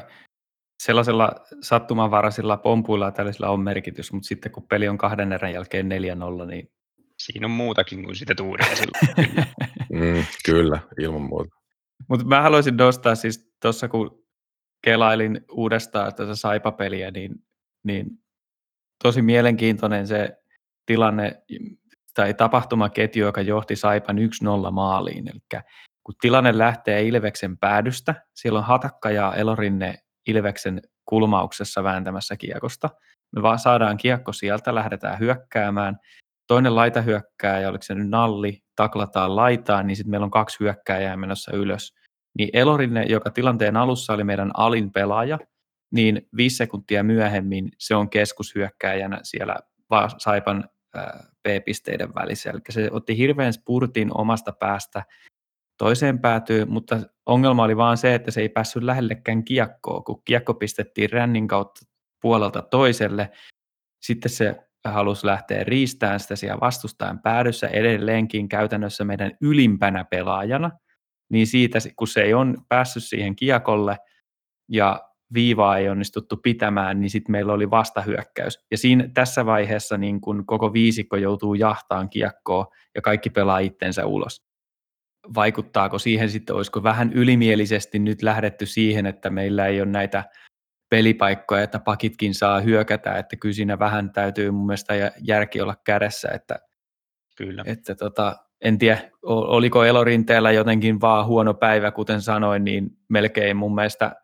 sellaisella 0.83 1.35
sattumanvaraisilla 1.61 2.57
pompuilla 2.57 3.11
tällaisilla 3.11 3.49
on 3.49 3.59
merkitys, 3.59 4.13
mutta 4.13 4.27
sitten 4.27 4.51
kun 4.51 4.67
peli 4.67 4.87
on 4.87 4.97
kahden 4.97 5.33
erän 5.33 5.53
jälkeen 5.53 5.89
4-0, 6.41 6.45
niin... 6.45 6.69
Siinä 7.17 7.47
on 7.47 7.51
muutakin 7.51 8.03
kuin 8.03 8.15
sitä 8.15 8.35
tuuria 8.35 8.67
mm, 9.93 10.25
kyllä, 10.45 10.79
ilman 10.99 11.21
muuta. 11.21 11.55
Mutta 12.09 12.25
mä 12.25 12.41
haluaisin 12.41 12.77
nostaa 12.77 13.15
siis 13.15 13.53
tuossa, 13.61 13.87
kun 13.87 14.23
kelailin 14.83 15.45
uudestaan 15.51 16.15
tätä 16.15 16.35
Saipa-peliä, 16.35 17.11
niin, 17.11 17.35
niin 17.83 18.07
tosi 19.03 19.21
mielenkiintoinen 19.21 20.07
se 20.07 20.37
tilanne 20.85 21.43
tai 22.13 22.33
tapahtumaketju, 22.33 23.25
joka 23.25 23.41
johti 23.41 23.75
Saipan 23.75 24.17
1-0 24.67 24.71
maaliin. 24.71 25.27
Eli 25.27 25.61
kun 26.03 26.15
tilanne 26.21 26.57
lähtee 26.57 27.03
Ilveksen 27.03 27.57
päädystä, 27.57 28.15
siellä 28.33 28.59
on 28.59 28.65
Hatakka 28.65 29.11
ja 29.11 29.33
Elorinne 29.33 29.95
Ilveksen 30.27 30.81
kulmauksessa 31.05 31.83
vääntämässä 31.83 32.37
kiekosta. 32.37 32.89
Me 33.35 33.41
vaan 33.41 33.59
saadaan 33.59 33.97
kiekko 33.97 34.33
sieltä, 34.33 34.75
lähdetään 34.75 35.19
hyökkäämään. 35.19 35.97
Toinen 36.53 36.75
laita 36.75 37.01
hyökkää 37.01 37.59
ja 37.59 37.69
oliko 37.69 37.83
se 37.83 37.95
nyt 37.95 38.09
nalli, 38.09 38.63
taklataan 38.75 39.35
laitaan, 39.35 39.87
niin 39.87 39.95
sitten 39.95 40.11
meillä 40.11 40.25
on 40.25 40.31
kaksi 40.31 40.59
hyökkääjää 40.59 41.17
menossa 41.17 41.55
ylös. 41.55 41.93
Niin 42.37 42.49
Elorinne, 42.53 43.03
joka 43.03 43.31
tilanteen 43.31 43.77
alussa 43.77 44.13
oli 44.13 44.23
meidän 44.23 44.51
alin 44.57 44.91
pelaaja, 44.91 45.39
niin 45.91 46.27
viisi 46.37 46.55
sekuntia 46.55 47.03
myöhemmin 47.03 47.69
se 47.77 47.95
on 47.95 48.09
keskushyökkääjänä 48.09 49.19
siellä 49.23 49.55
Saipan 50.17 50.69
P-pisteiden 51.43 52.15
välissä. 52.15 52.49
Eli 52.49 52.59
se 52.69 52.89
otti 52.91 53.17
hirveän 53.17 53.53
spurtin 53.53 54.17
omasta 54.17 54.51
päästä 54.51 55.03
toiseen 55.77 56.19
päätyy, 56.19 56.65
mutta 56.65 56.99
ongelma 57.25 57.63
oli 57.63 57.77
vaan 57.77 57.97
se, 57.97 58.15
että 58.15 58.31
se 58.31 58.41
ei 58.41 58.49
päässyt 58.49 58.83
lähellekään 58.83 59.43
kiekkoa, 59.43 60.01
kun 60.01 60.21
kiekko 60.25 60.53
pistettiin 60.53 61.09
rännin 61.09 61.47
kautta 61.47 61.85
puolelta 62.21 62.61
toiselle. 62.61 63.31
Sitten 64.01 64.31
se 64.31 64.55
halusi 64.91 65.27
lähteä 65.27 65.63
riistämään 65.63 66.19
sitä 66.19 66.35
siellä 66.35 66.59
vastustajan 66.61 67.19
päädyssä 67.19 67.67
edelleenkin 67.67 68.49
käytännössä 68.49 69.03
meidän 69.03 69.31
ylimpänä 69.41 70.03
pelaajana, 70.03 70.71
niin 71.31 71.47
siitä, 71.47 71.79
kun 71.95 72.07
se 72.07 72.21
ei 72.21 72.33
on 72.33 72.57
päässyt 72.69 73.03
siihen 73.03 73.35
kiekolle 73.35 73.97
ja 74.71 75.09
viivaa 75.33 75.77
ei 75.77 75.89
onnistuttu 75.89 76.37
pitämään, 76.37 76.99
niin 76.99 77.09
sitten 77.09 77.31
meillä 77.31 77.53
oli 77.53 77.69
vastahyökkäys. 77.69 78.59
Ja 78.71 78.77
siinä, 78.77 79.09
tässä 79.13 79.45
vaiheessa 79.45 79.97
niin 79.97 80.21
kun 80.21 80.45
koko 80.45 80.73
viisikko 80.73 81.15
joutuu 81.15 81.53
jahtaan 81.53 82.09
kiekkoa 82.09 82.67
ja 82.95 83.01
kaikki 83.01 83.29
pelaa 83.29 83.59
itsensä 83.59 84.05
ulos. 84.05 84.43
Vaikuttaako 85.35 85.99
siihen 85.99 86.29
sitten, 86.29 86.55
olisiko 86.55 86.83
vähän 86.83 87.13
ylimielisesti 87.13 87.99
nyt 87.99 88.21
lähdetty 88.21 88.65
siihen, 88.65 89.05
että 89.05 89.29
meillä 89.29 89.67
ei 89.67 89.81
ole 89.81 89.89
näitä 89.89 90.23
pelipaikkoja, 90.93 91.63
että 91.63 91.79
pakitkin 91.79 92.33
saa 92.33 92.59
hyökätä, 92.59 93.17
että 93.17 93.35
kyllä 93.35 93.53
siinä 93.53 93.79
vähän 93.79 94.11
täytyy 94.11 94.51
mun 94.51 94.65
mielestä 94.65 94.93
järki 95.21 95.61
olla 95.61 95.75
kädessä, 95.83 96.29
että, 96.33 96.59
kyllä. 97.37 97.63
että 97.65 97.95
tota, 97.95 98.35
en 98.61 98.77
tiedä, 98.77 99.11
oliko 99.23 99.83
Elorinteellä 99.83 100.51
jotenkin 100.51 101.01
vaan 101.01 101.25
huono 101.25 101.53
päivä, 101.53 101.91
kuten 101.91 102.21
sanoin, 102.21 102.63
niin 102.63 102.89
melkein 103.09 103.57
mun 103.57 103.75
mielestä 103.75 104.15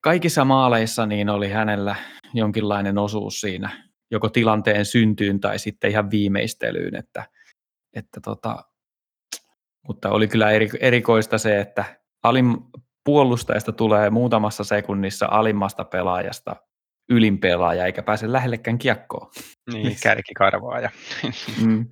kaikissa 0.00 0.44
maaleissa 0.44 1.06
niin 1.06 1.28
oli 1.28 1.48
hänellä 1.48 1.96
jonkinlainen 2.34 2.98
osuus 2.98 3.40
siinä, 3.40 3.70
joko 4.10 4.28
tilanteen 4.28 4.84
syntyyn 4.84 5.40
tai 5.40 5.58
sitten 5.58 5.90
ihan 5.90 6.10
viimeistelyyn, 6.10 6.96
että, 6.96 7.24
että 7.94 8.20
tota, 8.24 8.64
mutta 9.88 10.10
oli 10.10 10.28
kyllä 10.28 10.50
erikoista 10.80 11.38
se, 11.38 11.60
että 11.60 11.84
alin 12.22 12.56
puolustajasta 13.08 13.72
tulee 13.72 14.10
muutamassa 14.10 14.64
sekunnissa 14.64 15.26
alimmasta 15.30 15.84
pelaajasta 15.84 16.56
ylin 17.10 17.38
pelaaja, 17.38 17.86
eikä 17.86 18.02
pääse 18.02 18.32
lähellekään 18.32 18.78
kiekkoon. 18.78 19.30
Niin, 19.72 19.96
kärkikarvaaja. 20.02 20.90
mm. 21.66 21.86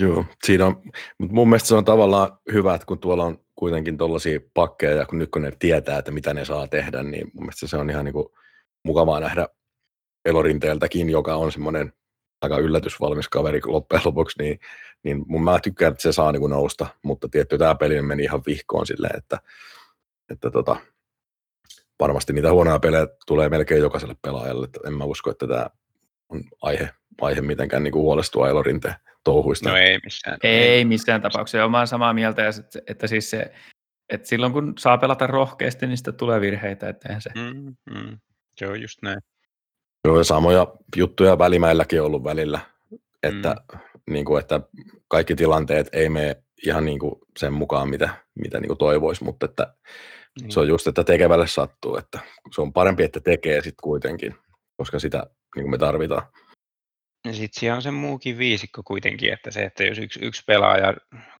Joo, 0.00 0.24
siinä 0.44 0.66
on, 0.66 0.82
mutta 1.18 1.34
mun 1.34 1.48
mielestä 1.48 1.68
se 1.68 1.74
on 1.74 1.84
tavallaan 1.84 2.38
hyvä, 2.52 2.74
että 2.74 2.86
kun 2.86 2.98
tuolla 2.98 3.24
on 3.24 3.38
kuitenkin 3.54 3.98
tuollaisia 3.98 4.40
pakkeja, 4.54 4.92
ja 4.92 5.06
kun 5.06 5.18
nyt 5.18 5.30
kun 5.30 5.42
ne 5.42 5.52
tietää, 5.58 5.98
että 5.98 6.10
mitä 6.10 6.34
ne 6.34 6.44
saa 6.44 6.68
tehdä, 6.68 7.02
niin 7.02 7.30
mun 7.34 7.44
mielestä 7.44 7.66
se 7.66 7.76
on 7.76 7.90
ihan 7.90 8.04
niin 8.04 8.12
kuin 8.12 8.26
mukavaa 8.84 9.20
nähdä 9.20 9.48
Elorinteeltäkin, 10.24 11.10
joka 11.10 11.34
on 11.34 11.52
semmoinen 11.52 11.92
aika 12.42 12.58
yllätysvalmis 12.58 13.28
kaveri 13.28 13.60
loppujen 13.64 14.02
lopuksi, 14.04 14.42
niin, 14.42 14.60
niin 15.04 15.24
mun 15.26 15.44
mä 15.44 15.60
tykkään, 15.62 15.92
että 15.92 16.02
se 16.02 16.12
saa 16.12 16.32
niin 16.32 16.40
kuin 16.40 16.50
nousta, 16.50 16.86
mutta 17.04 17.28
tietty 17.28 17.58
tämä 17.58 17.74
peli 17.74 18.02
meni 18.02 18.22
ihan 18.22 18.42
vihkoon 18.46 18.86
silleen, 18.86 19.18
että, 19.18 19.38
että 20.32 20.50
tota, 20.50 20.76
varmasti 22.00 22.32
niitä 22.32 22.52
huonoja 22.52 22.78
pelejä 22.78 23.06
tulee 23.26 23.48
melkein 23.48 23.80
jokaiselle 23.80 24.16
pelaajalle, 24.22 24.64
että 24.64 24.80
en 24.86 24.94
mä 24.94 25.04
usko, 25.04 25.30
että 25.30 25.46
tämä 25.46 25.66
on 26.28 26.42
aihe, 26.62 26.90
aihe 27.20 27.40
mitenkään 27.40 27.82
niin 27.82 27.92
kuin 27.92 28.02
huolestua 28.02 28.48
Elorinteen 28.48 28.94
touhuista. 29.24 29.68
No 29.68 29.76
ei 29.76 29.98
missään. 30.04 30.38
Ei 30.42 30.84
missään 30.84 31.22
tapauksessa. 31.22 31.64
Olen 31.64 31.86
samaa 31.86 32.14
mieltä, 32.14 32.42
että 32.86 33.06
siis 33.06 33.30
se, 33.30 33.52
että 34.08 34.28
silloin 34.28 34.52
kun 34.52 34.72
saa 34.78 34.98
pelata 34.98 35.26
rohkeasti, 35.26 35.86
niin 35.86 35.96
sitten 35.96 36.14
tulee 36.14 36.40
virheitä, 36.40 36.88
että 36.88 37.20
se. 37.20 37.30
Mm, 37.34 37.76
mm. 37.94 38.18
Se 38.58 38.66
on 38.66 38.82
just 38.82 39.02
näin. 39.02 39.18
Joo, 40.04 40.18
ja 40.18 40.24
samoja 40.24 40.66
juttuja 40.96 41.38
välimäilläkin 41.38 42.00
on 42.00 42.06
ollut 42.06 42.24
välillä, 42.24 42.60
että, 43.22 43.56
mm. 43.72 43.78
niin 44.10 44.24
kuin, 44.24 44.40
että 44.40 44.60
kaikki 45.08 45.34
tilanteet 45.34 45.88
ei 45.92 46.08
mene 46.08 46.42
ihan 46.66 46.84
niin 46.84 46.98
kuin 46.98 47.14
sen 47.38 47.52
mukaan, 47.52 47.88
mitä, 47.88 48.08
mitä 48.34 48.60
niin 48.60 48.68
kuin 48.68 48.78
toivoisi, 48.78 49.24
mutta 49.24 49.46
että 49.46 49.74
se 50.48 50.60
on 50.60 50.68
just, 50.68 50.86
että 50.86 51.04
tekevälle 51.04 51.46
sattuu, 51.46 51.96
että 51.96 52.18
se 52.54 52.60
on 52.60 52.72
parempi, 52.72 53.02
että 53.02 53.20
tekee 53.20 53.54
sitten 53.54 53.82
kuitenkin, 53.82 54.34
koska 54.76 54.98
sitä 54.98 55.26
niin 55.56 55.62
kuin 55.62 55.70
me 55.70 55.78
tarvitaan. 55.78 56.22
Ja 57.24 57.32
sitten 57.32 57.60
siellä 57.60 57.76
on 57.76 57.82
se 57.82 57.90
muukin 57.90 58.38
viisikko 58.38 58.82
kuitenkin, 58.82 59.32
että 59.32 59.50
se, 59.50 59.62
että 59.62 59.84
jos 59.84 59.98
yksi, 59.98 60.24
yksi 60.24 60.42
pelaaja 60.46 60.94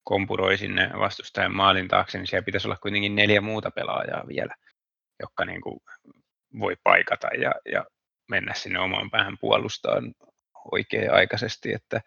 kompuroi 0.04 0.58
sinne 0.58 0.90
vastustajan 0.98 1.56
maalin 1.56 1.88
taakse, 1.88 2.18
niin 2.18 2.26
siellä 2.26 2.44
pitäisi 2.44 2.68
olla 2.68 2.76
kuitenkin 2.76 3.14
neljä 3.14 3.40
muuta 3.40 3.70
pelaajaa 3.70 4.28
vielä, 4.28 4.54
jotka 5.20 5.44
niin 5.44 5.60
kuin 5.60 5.80
voi 6.58 6.76
paikata 6.84 7.28
ja, 7.40 7.52
ja 7.72 7.84
mennä 8.30 8.54
sinne 8.54 8.78
omaan 8.78 9.10
päähän 9.10 9.38
puolustaan 9.40 10.14
oikea-aikaisesti, 10.72 11.72
että 11.72 12.00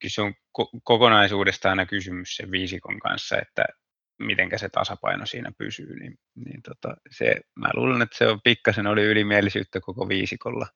kyllä 0.00 0.12
se 0.12 0.22
on 0.22 0.34
ko- 0.58 0.80
kokonaisuudesta 0.82 1.70
aina 1.70 1.86
kysymys 1.86 2.36
sen 2.36 2.50
viisikon 2.50 2.98
kanssa, 2.98 3.38
että 3.38 3.64
miten 4.24 4.58
se 4.58 4.68
tasapaino 4.68 5.26
siinä 5.26 5.52
pysyy, 5.58 5.98
niin, 5.98 6.18
niin 6.34 6.62
tota, 6.62 6.96
se, 7.10 7.34
mä 7.54 7.70
luulen, 7.74 8.02
että 8.02 8.18
se 8.18 8.28
on 8.28 8.40
pikkasen 8.44 8.86
oli 8.86 9.04
ylimielisyyttä 9.04 9.80
koko 9.80 10.08
viisikolla 10.08 10.66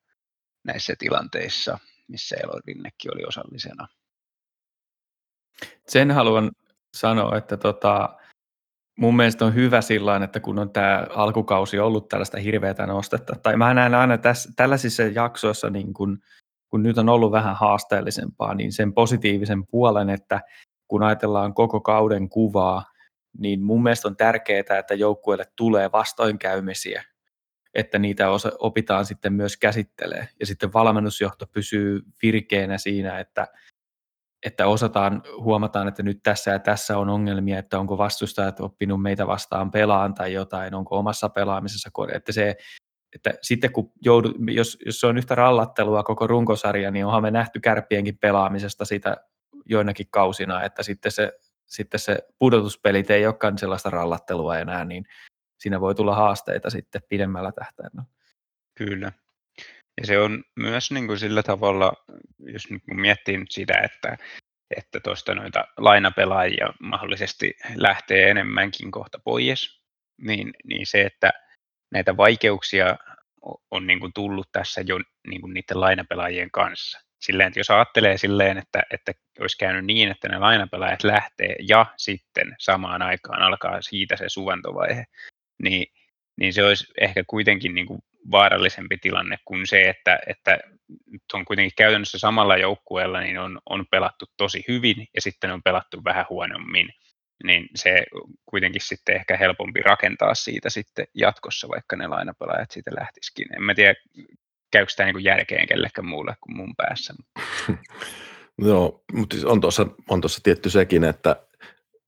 näissä 0.64 0.94
tilanteissa 0.98 1.78
missä 2.08 2.36
Elorinnekin 2.42 3.14
oli 3.14 3.24
osallisena. 3.24 3.88
Sen 5.86 6.10
haluan 6.10 6.50
sanoa, 6.96 7.36
että 7.36 7.56
tota, 7.56 8.16
mun 8.98 9.16
mielestä 9.16 9.44
on 9.44 9.54
hyvä 9.54 9.80
sillä 9.80 10.16
että 10.24 10.40
kun 10.40 10.58
on 10.58 10.70
tämä 10.70 11.06
alkukausi 11.10 11.78
ollut 11.78 12.08
tällaista 12.08 12.38
hirveätä 12.38 12.86
nostetta, 12.86 13.36
tai 13.42 13.56
mä 13.56 13.74
näen 13.74 13.94
aina 13.94 14.18
tässä, 14.18 14.52
tällaisissa 14.56 15.02
jaksoissa, 15.02 15.70
niin 15.70 15.94
kun, 15.94 16.18
kun 16.68 16.82
nyt 16.82 16.98
on 16.98 17.08
ollut 17.08 17.32
vähän 17.32 17.56
haasteellisempaa, 17.56 18.54
niin 18.54 18.72
sen 18.72 18.92
positiivisen 18.92 19.66
puolen, 19.66 20.10
että 20.10 20.40
kun 20.88 21.02
ajatellaan 21.02 21.54
koko 21.54 21.80
kauden 21.80 22.28
kuvaa, 22.28 22.84
niin 23.38 23.62
mun 23.62 23.82
mielestä 23.82 24.08
on 24.08 24.16
tärkeää, 24.16 24.78
että 24.78 24.94
joukkueelle 24.94 25.44
tulee 25.56 25.92
vastoinkäymisiä, 25.92 27.04
että 27.74 27.98
niitä 27.98 28.26
opitaan 28.58 29.06
sitten 29.06 29.32
myös 29.32 29.56
käsittelee. 29.56 30.28
Ja 30.40 30.46
sitten 30.46 30.72
valmennusjohto 30.72 31.46
pysyy 31.46 32.02
virkeänä 32.22 32.78
siinä, 32.78 33.18
että, 33.18 33.46
että 34.46 34.66
osataan, 34.66 35.22
huomataan, 35.40 35.88
että 35.88 36.02
nyt 36.02 36.20
tässä 36.22 36.50
ja 36.50 36.58
tässä 36.58 36.98
on 36.98 37.08
ongelmia, 37.08 37.58
että 37.58 37.78
onko 37.78 37.98
vastustajat 37.98 38.60
oppinut 38.60 39.02
meitä 39.02 39.26
vastaan 39.26 39.70
pelaan 39.70 40.14
tai 40.14 40.32
jotain, 40.32 40.74
onko 40.74 40.98
omassa 40.98 41.28
pelaamisessa, 41.28 41.90
että 42.12 42.32
se, 42.32 42.56
että 43.14 43.34
sitten 43.42 43.72
kun 43.72 43.92
joudu, 44.04 44.34
jos, 44.50 44.78
jos 44.86 45.00
se 45.00 45.06
on 45.06 45.18
yhtä 45.18 45.34
rallattelua 45.34 46.02
koko 46.02 46.26
runkosarja, 46.26 46.90
niin 46.90 47.06
onhan 47.06 47.22
me 47.22 47.30
nähty 47.30 47.60
kärppienkin 47.60 48.18
pelaamisesta 48.18 48.84
sitä 48.84 49.16
joinakin 49.64 50.06
kausina, 50.10 50.62
että 50.64 50.82
sitten 50.82 51.12
se, 51.12 51.32
sitten 51.66 52.00
se 52.00 52.18
pudotuspelit 52.38 53.10
ei 53.10 53.26
olekaan 53.26 53.58
sellaista 53.58 53.90
rallattelua 53.90 54.58
enää, 54.58 54.84
niin 54.84 55.04
siinä 55.58 55.80
voi 55.80 55.94
tulla 55.94 56.14
haasteita 56.14 56.70
sitten 56.70 57.02
pidemmällä 57.08 57.52
tähtäimellä. 57.52 58.02
Kyllä. 58.78 59.12
Ja 60.00 60.06
se 60.06 60.18
on 60.18 60.44
myös 60.56 60.90
niin 60.90 61.06
kuin 61.06 61.18
sillä 61.18 61.42
tavalla, 61.42 61.92
jos 62.38 62.70
nyt 62.70 62.82
miettii 62.86 63.38
nyt 63.38 63.50
sitä, 63.50 63.78
että 63.78 64.16
että 64.76 65.00
tuosta 65.00 65.34
noita 65.34 65.64
lainapelaajia 65.76 66.74
mahdollisesti 66.80 67.54
lähtee 67.74 68.30
enemmänkin 68.30 68.90
kohta 68.90 69.18
pois, 69.18 69.80
niin, 70.20 70.52
niin 70.64 70.86
se, 70.86 71.02
että 71.02 71.32
näitä 71.92 72.16
vaikeuksia 72.16 72.96
on 73.70 73.86
niin 73.86 74.00
kuin 74.00 74.12
tullut 74.12 74.52
tässä 74.52 74.80
jo 74.80 75.00
niin 75.26 75.40
kuin 75.40 75.54
niiden 75.54 75.80
lainapelaajien 75.80 76.50
kanssa. 76.50 77.05
Silleen, 77.20 77.46
että 77.46 77.60
jos 77.60 77.70
ajattelee 77.70 78.18
silleen, 78.18 78.58
että, 78.58 78.82
että 78.90 79.12
olisi 79.40 79.58
käynyt 79.58 79.84
niin, 79.84 80.10
että 80.10 80.28
ne 80.28 80.38
lainapelaajat 80.38 81.04
lähtee 81.04 81.56
ja 81.68 81.86
sitten 81.96 82.56
samaan 82.58 83.02
aikaan 83.02 83.42
alkaa 83.42 83.82
siitä 83.82 84.16
se 84.16 84.28
suvantovaihe, 84.28 85.04
niin, 85.62 85.86
niin 86.40 86.52
se 86.52 86.64
olisi 86.64 86.86
ehkä 87.00 87.24
kuitenkin 87.26 87.74
niin 87.74 87.86
kuin 87.86 88.02
vaarallisempi 88.30 88.98
tilanne 88.98 89.36
kuin 89.44 89.66
se, 89.66 89.82
että, 89.82 90.18
että 90.26 90.58
on 91.32 91.44
kuitenkin 91.44 91.72
käytännössä 91.76 92.18
samalla 92.18 92.56
joukkueella, 92.56 93.20
niin 93.20 93.38
on, 93.38 93.60
on 93.66 93.86
pelattu 93.90 94.24
tosi 94.36 94.64
hyvin 94.68 95.08
ja 95.14 95.20
sitten 95.20 95.50
on 95.50 95.62
pelattu 95.62 96.04
vähän 96.04 96.26
huonommin. 96.30 96.88
niin 97.44 97.68
se 97.74 98.06
kuitenkin 98.46 98.82
sitten 98.82 99.16
ehkä 99.16 99.36
helpompi 99.36 99.82
rakentaa 99.82 100.34
siitä 100.34 100.70
sitten 100.70 101.06
jatkossa, 101.14 101.68
vaikka 101.68 101.96
ne 101.96 102.06
lainapelaajat 102.06 102.70
siitä 102.70 102.90
lähtisikin. 102.98 103.54
En 103.56 103.62
mä 103.62 103.74
tiedä, 103.74 103.94
käykö 104.70 104.90
sitä 104.90 105.04
niin 105.04 105.24
järkeen 105.24 105.68
kellekään 105.68 106.06
muulle 106.06 106.36
kuin 106.40 106.56
mun 106.56 106.74
päässä. 106.76 107.14
Joo, 108.58 109.04
mutta 109.12 109.34
siis 109.34 109.44
on 109.44 109.60
tuossa 109.60 109.86
on 110.08 110.20
tossa 110.20 110.40
tietty 110.42 110.70
sekin, 110.70 111.04
että, 111.04 111.46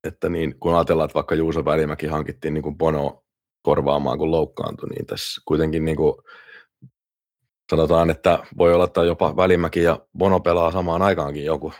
että 0.04 0.28
niin, 0.28 0.54
kun 0.60 0.74
ajatellaan, 0.74 1.04
että 1.04 1.14
vaikka 1.14 1.34
Juuso 1.34 1.64
Välimäki 1.64 2.06
hankittiin 2.06 2.54
niin 2.54 2.62
kuin 2.62 2.78
Bono 2.78 3.24
korvaamaan, 3.62 4.18
kun 4.18 4.30
loukkaantui, 4.30 4.88
niin 4.88 5.06
tässä 5.06 5.42
kuitenkin 5.44 5.84
niin 5.84 5.96
kuin 5.96 6.14
sanotaan, 7.70 8.10
että 8.10 8.38
voi 8.58 8.74
olla, 8.74 8.84
että 8.84 9.04
jopa 9.04 9.36
Välimäki 9.36 9.82
ja 9.82 9.98
Bono 10.18 10.40
pelaa 10.40 10.72
samaan 10.72 11.02
aikaankin 11.02 11.44
joku 11.44 11.72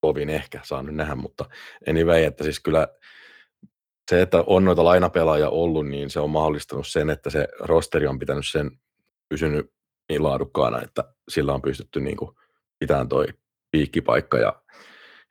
kovin 0.00 0.30
ehkä, 0.30 0.60
saa 0.64 0.82
nyt 0.82 0.94
nähdä, 0.94 1.14
mutta 1.14 1.44
anyway, 1.88 2.22
että 2.22 2.44
siis 2.44 2.60
kyllä 2.60 2.88
se, 4.10 4.22
että 4.22 4.44
on 4.46 4.64
noita 4.64 4.84
lainapelaajia 4.84 5.48
ollut, 5.48 5.86
niin 5.86 6.10
se 6.10 6.20
on 6.20 6.30
mahdollistanut 6.30 6.86
sen, 6.86 7.10
että 7.10 7.30
se 7.30 7.48
rosteri 7.60 8.06
on 8.06 8.18
pitänyt 8.18 8.46
sen 8.46 8.70
pysynyt 9.28 9.75
niin 10.08 10.22
laadukkaana, 10.22 10.82
että 10.82 11.04
sillä 11.28 11.54
on 11.54 11.62
pystytty 11.62 12.00
niin 12.00 12.16
kuin 12.16 12.30
pitämään 12.78 13.08
toi 13.08 13.26
piikkipaikka 13.70 14.38
ja, 14.38 14.62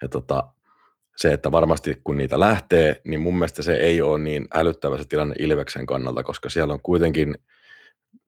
ja 0.01 0.09
tota, 0.09 0.43
se, 1.17 1.33
että 1.33 1.51
varmasti 1.51 2.01
kun 2.03 2.17
niitä 2.17 2.39
lähtee, 2.39 3.01
niin 3.05 3.19
mun 3.19 3.33
mielestä 3.33 3.63
se 3.63 3.75
ei 3.75 4.01
ole 4.01 4.19
niin 4.19 4.47
älyttävä 4.53 4.97
se 4.97 5.05
tilanne 5.07 5.35
Ilveksen 5.39 5.85
kannalta, 5.85 6.23
koska 6.23 6.49
siellä 6.49 6.73
on 6.73 6.81
kuitenkin 6.83 7.35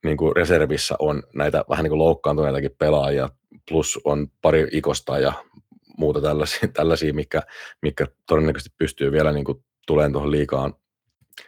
niin 0.04 0.18
kuin 0.18 0.36
reservissä 0.36 0.96
on 1.00 1.24
näitä 1.36 1.66
vähän 1.70 1.84
niin 1.84 1.92
kuin 1.92 2.00
loukkaantuneitakin 2.00 2.76
pelaajia, 2.78 3.30
plus 3.70 4.00
on 4.04 4.28
pari 4.42 4.68
ikosta 4.72 5.20
ja 5.20 5.34
muuta 5.98 6.22
tällaisia, 6.22 6.68
tällaisia 6.74 7.14
mikä, 7.14 7.42
mikä 7.82 8.06
todennäköisesti 8.28 8.76
pystyy 8.78 9.12
vielä 9.12 9.32
niin 9.32 9.46
kuin 9.46 9.64
tulemaan 9.88 10.12
tuohon 10.12 10.32
liikaan, 10.32 10.74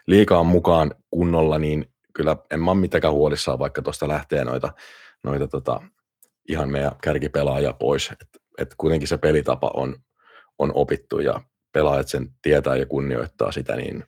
liikaan 0.08 0.46
mukaan 0.46 0.96
kunnolla, 1.12 1.60
niin 1.60 1.91
kyllä 2.13 2.38
en 2.51 2.60
mä 2.60 2.72
ole 2.72 2.80
mitenkään 2.80 3.13
huolissaan, 3.13 3.60
vaikka 3.60 3.82
tuosta 3.82 4.08
lähtee 4.08 4.44
noita, 4.44 4.74
noita 5.24 5.48
tota, 5.48 5.82
ihan 6.50 6.70
meidän 6.70 6.92
kärkipelaajia 7.04 7.74
pois. 7.74 8.12
Et, 8.12 8.42
et 8.58 8.75
kuitenkin 8.78 9.08
se 9.08 9.18
pelitapa 9.18 9.72
on, 9.74 9.96
on 10.58 10.72
opittu 10.75 11.20
ja 11.20 11.42
pelaajat 11.72 12.08
sen 12.08 12.30
tietää 12.42 12.75
ja 12.75 12.86
kunnioittaa 12.86 13.51
sitä, 13.51 13.75
niin 13.75 14.04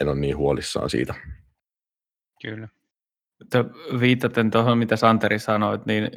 en 0.00 0.08
ole 0.08 0.20
niin 0.20 0.36
huolissaan 0.36 0.90
siitä. 0.90 1.14
Kyllä. 2.42 2.68
Viitaten 4.00 4.50
tuohon, 4.50 4.78
mitä 4.78 4.96
Santeri 4.96 5.38
sanoi, 5.38 5.78
niin 5.86 6.10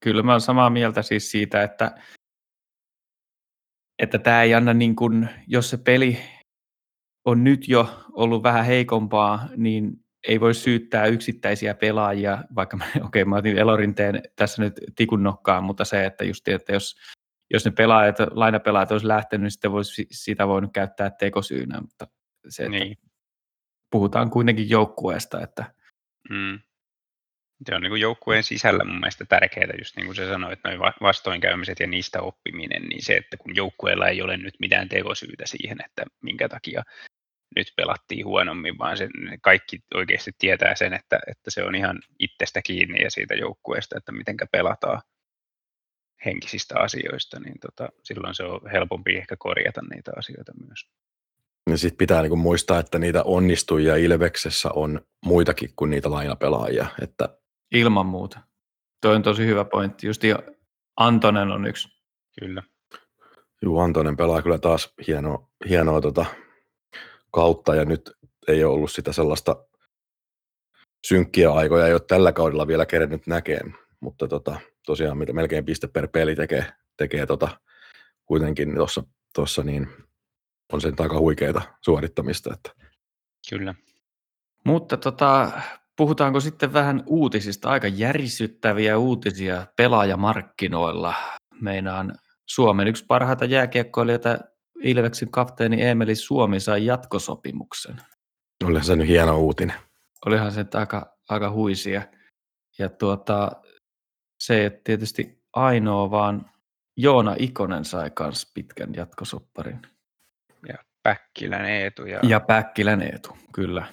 kyllä 0.00 0.22
mä 0.22 0.32
olen 0.32 0.40
samaa 0.40 0.70
mieltä 0.70 1.02
siis 1.02 1.30
siitä, 1.30 1.62
että 1.62 1.94
että 3.98 4.18
tämä 4.18 4.42
ei 4.42 4.54
anna 4.54 4.74
niin 4.74 4.96
kuin, 4.96 5.28
jos 5.46 5.70
se 5.70 5.76
peli 5.76 6.18
on 7.24 7.44
nyt 7.44 7.68
jo 7.68 8.04
ollut 8.12 8.42
vähän 8.42 8.64
heikompaa, 8.64 9.48
niin 9.56 10.05
ei 10.26 10.40
voi 10.40 10.54
syyttää 10.54 11.06
yksittäisiä 11.06 11.74
pelaajia, 11.74 12.38
vaikka 12.54 12.76
okei, 12.80 13.02
okay, 13.02 13.24
mä 13.24 13.36
otin 13.36 13.58
Elorinteen 13.58 14.22
tässä 14.36 14.62
nyt 14.62 14.80
tikun 14.96 15.22
nokkaan, 15.22 15.64
mutta 15.64 15.84
se, 15.84 16.04
että 16.04 16.24
just, 16.24 16.48
että 16.48 16.72
jos, 16.72 16.96
jos 17.50 17.64
ne 17.64 17.70
pelaajat, 17.70 18.16
lainapelaajat 18.30 18.92
olisi 18.92 19.08
lähtenyt, 19.08 19.42
niin 19.42 19.50
sitten 19.50 19.72
voisi, 19.72 20.06
sitä 20.10 20.48
voinut 20.48 20.72
käyttää 20.72 21.10
tekosyynä, 21.10 21.80
mutta 21.80 22.06
se, 22.48 22.62
että 22.62 22.78
niin. 22.78 22.98
puhutaan 23.90 24.30
kuitenkin 24.30 24.70
joukkueesta, 24.70 25.40
että 25.40 25.64
mm. 26.30 26.58
Se 27.68 27.74
on 27.74 27.82
niin 27.82 28.00
joukkueen 28.00 28.42
sisällä 28.42 28.84
mun 28.84 29.00
mielestä 29.00 29.24
tärkeää, 29.24 29.72
just 29.78 29.96
niin 29.96 30.06
kuin 30.06 30.16
se 30.16 30.28
sanoi, 30.28 30.52
että 30.52 30.68
noin 30.68 30.80
vastoinkäymiset 31.02 31.80
ja 31.80 31.86
niistä 31.86 32.22
oppiminen, 32.22 32.82
niin 32.82 33.04
se, 33.04 33.16
että 33.16 33.36
kun 33.36 33.56
joukkueella 33.56 34.08
ei 34.08 34.22
ole 34.22 34.36
nyt 34.36 34.54
mitään 34.60 34.88
tekosyytä 34.88 35.46
siihen, 35.46 35.78
että 35.84 36.04
minkä 36.22 36.48
takia 36.48 36.82
nyt 37.56 37.72
pelattiin 37.76 38.26
huonommin, 38.26 38.78
vaan 38.78 38.96
se, 38.96 39.08
kaikki 39.42 39.78
oikeasti 39.94 40.30
tietää 40.38 40.74
sen, 40.74 40.92
että, 40.94 41.18
että 41.30 41.50
se 41.50 41.64
on 41.64 41.74
ihan 41.74 41.98
itsestä 42.18 42.62
kiinni 42.62 43.02
ja 43.02 43.10
siitä 43.10 43.34
joukkueesta, 43.34 43.98
että 43.98 44.12
miten 44.12 44.36
pelataan 44.52 45.02
henkisistä 46.24 46.78
asioista, 46.78 47.40
niin 47.40 47.60
tota, 47.60 47.88
silloin 48.02 48.34
se 48.34 48.42
on 48.42 48.60
helpompi 48.72 49.16
ehkä 49.16 49.36
korjata 49.38 49.80
niitä 49.90 50.12
asioita 50.16 50.52
myös. 50.66 50.88
Ja 51.70 51.78
sitten 51.78 51.98
pitää 51.98 52.22
niinku 52.22 52.36
muistaa, 52.36 52.78
että 52.78 52.98
niitä 52.98 53.22
onnistujia 53.22 53.96
Ilveksessä 53.96 54.70
on 54.74 55.00
muitakin 55.24 55.70
kuin 55.76 55.90
niitä 55.90 56.10
lainapelaajia. 56.10 56.86
Että... 57.02 57.38
Ilman 57.74 58.06
muuta. 58.06 58.40
Toi 59.00 59.16
on 59.16 59.22
tosi 59.22 59.46
hyvä 59.46 59.64
pointti. 59.64 60.06
Just 60.06 60.22
Antonen 60.96 61.50
on 61.50 61.66
yksi. 61.66 61.88
Kyllä. 62.40 62.62
Juu, 63.62 63.78
Antonen 63.78 64.16
pelaa 64.16 64.42
kyllä 64.42 64.58
taas 64.58 64.94
hienoa, 65.06 65.50
hienoa 65.68 66.00
tota, 66.00 66.26
kautta 67.36 67.74
ja 67.74 67.84
nyt 67.84 68.10
ei 68.48 68.64
ole 68.64 68.74
ollut 68.74 68.90
sitä 68.90 69.12
sellaista 69.12 69.56
synkkiä 71.06 71.52
aikoja, 71.52 71.86
ei 71.86 71.92
ole 71.92 72.00
tällä 72.08 72.32
kaudella 72.32 72.66
vielä 72.66 72.86
kerennyt 72.86 73.26
näkemään, 73.26 73.74
mutta 74.00 74.28
tota, 74.28 74.60
tosiaan 74.86 75.18
mitä 75.18 75.32
melkein 75.32 75.64
piste 75.64 75.86
per 75.86 76.08
peli 76.08 76.36
tekee, 76.36 76.66
tekee 76.96 77.26
tota, 77.26 77.48
kuitenkin 78.24 78.74
tuossa 78.74 79.02
tossa, 79.34 79.62
niin 79.62 79.88
on 80.72 80.80
sen 80.80 80.94
aika 80.98 81.18
huikeita 81.18 81.62
suorittamista. 81.84 82.54
Että. 82.54 82.70
Kyllä. 83.50 83.74
Mutta 84.64 84.96
tota, 84.96 85.50
puhutaanko 85.96 86.40
sitten 86.40 86.72
vähän 86.72 87.02
uutisista, 87.06 87.68
aika 87.68 87.88
järisyttäviä 87.88 88.98
uutisia 88.98 89.66
pelaajamarkkinoilla. 89.76 91.14
Meinaan 91.60 92.14
Suomen 92.46 92.88
yksi 92.88 93.04
parhaita 93.08 93.44
jääkiekkoilijoita 93.44 94.38
Ilveksen 94.82 95.30
kapteeni 95.30 95.82
Emeli 95.82 96.14
Suomi 96.14 96.60
sai 96.60 96.86
jatkosopimuksen. 96.86 97.96
Olihan 98.64 98.84
se 98.84 98.96
nyt 98.96 99.08
hieno 99.08 99.38
uutinen. 99.38 99.76
Olihan 100.26 100.52
se 100.52 100.64
aika, 100.74 101.16
aika 101.28 101.50
huisia. 101.50 102.02
Ja 102.78 102.88
tuota, 102.88 103.52
se 104.40 104.66
että 104.66 104.80
tietysti 104.84 105.42
ainoa, 105.52 106.10
vaan 106.10 106.50
Joona 106.96 107.34
Ikonen 107.38 107.84
sai 107.84 108.10
myös 108.20 108.50
pitkän 108.54 108.94
jatkosopparin. 108.94 109.82
Ja 110.68 110.74
Päkkilän 111.02 111.64
Eetu. 111.64 112.06
Ja, 112.06 112.20
ja 112.22 112.40
Päkkilän 112.40 113.02
Eetu, 113.02 113.36
kyllä. 113.52 113.86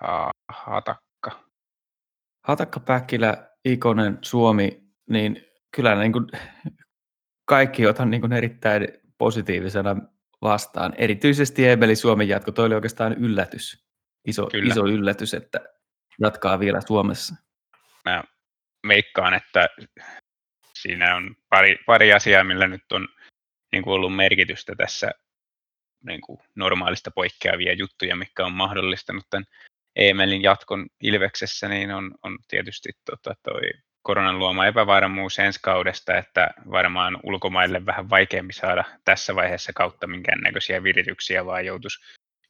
Ha, 0.00 0.30
hatakka. 0.48 1.44
Hatakka, 2.44 2.80
Päkkilä, 2.80 3.50
Ikonen, 3.64 4.18
Suomi, 4.22 4.82
niin 5.10 5.44
kyllä 5.76 5.94
niin 5.94 6.12
kuin 6.12 6.26
kaikki 7.44 7.86
otan 7.86 8.10
niin 8.10 8.20
kuin 8.20 8.32
erittäin 8.32 8.88
positiivisena 9.20 9.96
vastaan. 10.42 10.94
Erityisesti 10.98 11.68
Emeli 11.68 11.96
Suomen 11.96 12.28
jatko, 12.28 12.52
toi 12.52 12.66
oli 12.66 12.74
oikeastaan 12.74 13.12
yllätys. 13.12 13.84
Iso, 14.26 14.48
iso 14.66 14.86
yllätys, 14.86 15.34
että 15.34 15.60
jatkaa 16.20 16.60
vielä 16.60 16.80
Suomessa. 16.80 17.34
Mä 18.04 18.24
meikkaan, 18.86 19.34
että 19.34 19.68
siinä 20.74 21.16
on 21.16 21.36
pari, 21.48 21.76
pari 21.86 22.12
asiaa, 22.12 22.44
millä 22.44 22.66
nyt 22.66 22.92
on 22.92 23.08
niin 23.72 23.84
kuin 23.84 23.94
ollut 23.94 24.16
merkitystä 24.16 24.74
tässä 24.76 25.10
niin 26.06 26.20
kuin 26.20 26.38
normaalista 26.54 27.10
poikkeavia 27.10 27.72
juttuja, 27.72 28.16
mikä 28.16 28.46
on 28.46 28.52
mahdollistanut 28.52 29.26
tämän 29.30 29.44
Emelin 29.96 30.42
jatkon 30.42 30.86
Ilveksessä, 31.02 31.68
niin 31.68 31.90
on, 31.90 32.14
on 32.22 32.38
tietysti 32.48 32.88
tota, 33.04 33.34
toi 33.42 33.60
koronan 34.02 34.38
luoma 34.38 34.66
epävarmuus 34.66 35.38
ensi 35.38 35.60
kaudesta, 35.62 36.16
että 36.16 36.50
varmaan 36.70 37.18
ulkomaille 37.22 37.86
vähän 37.86 38.10
vaikeampi 38.10 38.52
saada 38.52 38.84
tässä 39.04 39.34
vaiheessa 39.36 39.72
kautta 39.72 40.06
minkäännäköisiä 40.06 40.82
virityksiä, 40.82 41.46
vaan 41.46 41.66
joutuisi, 41.66 41.98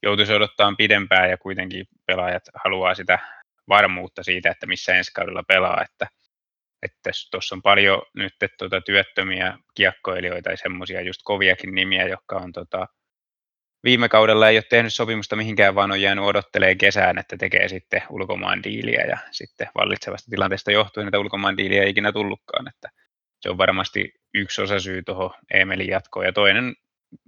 joutuisi 0.02 0.32
odottaa 0.32 0.74
pidempään 0.78 1.30
ja 1.30 1.36
kuitenkin 1.36 1.86
pelaajat 2.06 2.42
haluaa 2.64 2.94
sitä 2.94 3.18
varmuutta 3.68 4.22
siitä, 4.22 4.50
että 4.50 4.66
missä 4.66 4.94
ensi 4.94 5.12
kaudella 5.12 5.42
pelaa, 5.48 5.82
että 5.82 6.06
että 6.82 7.10
tuossa 7.30 7.54
on 7.54 7.62
paljon 7.62 8.02
nyt 8.14 8.34
tuota, 8.58 8.80
työttömiä 8.80 9.58
kiekkoilijoita 9.74 10.50
ja 10.50 10.56
semmoisia 10.56 11.00
just 11.00 11.20
koviakin 11.24 11.74
nimiä, 11.74 12.06
jotka 12.06 12.36
on 12.36 12.52
tota, 12.52 12.86
viime 13.84 14.08
kaudella 14.08 14.48
ei 14.48 14.56
ole 14.56 14.64
tehnyt 14.70 14.94
sopimusta 14.94 15.36
mihinkään, 15.36 15.74
vaan 15.74 15.92
on 15.92 16.02
jäänyt 16.02 16.24
odottelee 16.24 16.74
kesään, 16.74 17.18
että 17.18 17.36
tekee 17.36 17.68
sitten 17.68 18.02
ulkomaan 18.10 18.62
diiliä 18.62 19.04
ja 19.04 19.18
sitten 19.30 19.68
vallitsevasta 19.74 20.30
tilanteesta 20.30 20.72
johtuen, 20.72 21.08
että 21.08 21.18
ulkomaan 21.18 21.56
diiliä 21.56 21.82
ei 21.82 21.90
ikinä 21.90 22.12
tullutkaan, 22.12 22.68
että 22.68 22.90
se 23.40 23.50
on 23.50 23.58
varmasti 23.58 24.12
yksi 24.34 24.62
osa 24.62 24.80
syy 24.80 25.02
tuohon 25.02 25.30
Emelin 25.54 25.88
jatkoon. 25.88 26.26
Ja 26.26 26.32
toinen 26.32 26.74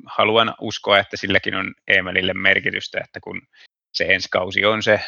haluan 0.07 0.55
uskoa, 0.61 0.99
että 0.99 1.17
silläkin 1.17 1.55
on 1.55 1.75
Emelille 1.89 2.35
merkitystä, 2.35 3.01
että 3.05 3.21
kun 3.21 3.43
se 3.93 4.05
ensi 4.05 4.29
kausi 4.31 4.65
on 4.65 4.83
se 4.83 5.01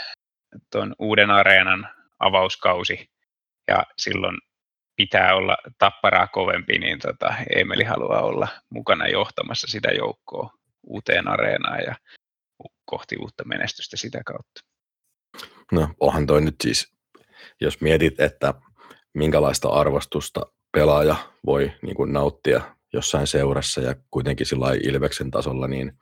tuon 0.73 0.95
uuden 0.99 1.31
areenan 1.31 1.89
avauskausi 2.19 3.11
ja 3.69 3.85
silloin 3.99 4.39
pitää 4.97 5.35
olla 5.35 5.57
tapparaa 5.79 6.27
kovempi, 6.27 6.79
niin 6.79 6.99
tota, 6.99 7.35
Emeli 7.57 7.85
haluaa 7.85 8.23
olla 8.23 8.49
mukana 8.71 9.09
johtamassa 9.09 9.67
sitä 9.67 9.89
joukkoa 9.89 10.51
uuteen 10.87 11.29
areenaan 11.29 11.81
ja 11.81 11.95
kohti 12.85 13.17
uutta 13.17 13.45
menestystä 13.45 13.97
sitä 13.97 14.23
kautta. 14.27 14.61
No 15.73 15.89
onhan 16.01 16.27
toi 16.27 16.41
nyt 16.41 16.55
siis, 16.63 16.93
jos 17.61 17.81
mietit, 17.81 18.21
että 18.21 18.55
minkälaista 19.15 19.69
arvostusta 19.69 20.41
pelaaja 20.73 21.17
voi 21.47 21.73
niin 21.83 21.95
kuin 21.95 22.13
nauttia 22.13 22.77
jossain 22.93 23.27
seurassa 23.27 23.81
ja 23.81 23.95
kuitenkin 24.11 24.47
sillä 24.47 24.67
Ilveksen 24.85 25.31
tasolla, 25.31 25.69
niin 25.69 25.93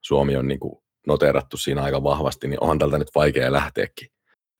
Suomi 0.00 0.36
on 0.36 0.48
niin 0.48 0.60
kuin 0.60 0.82
noteerattu 1.06 1.56
siinä 1.56 1.82
aika 1.82 2.02
vahvasti, 2.02 2.48
niin 2.48 2.62
onhan 2.62 2.78
tältä 2.78 2.98
nyt 2.98 3.14
vaikea 3.14 3.52
lähteäkin 3.52 4.08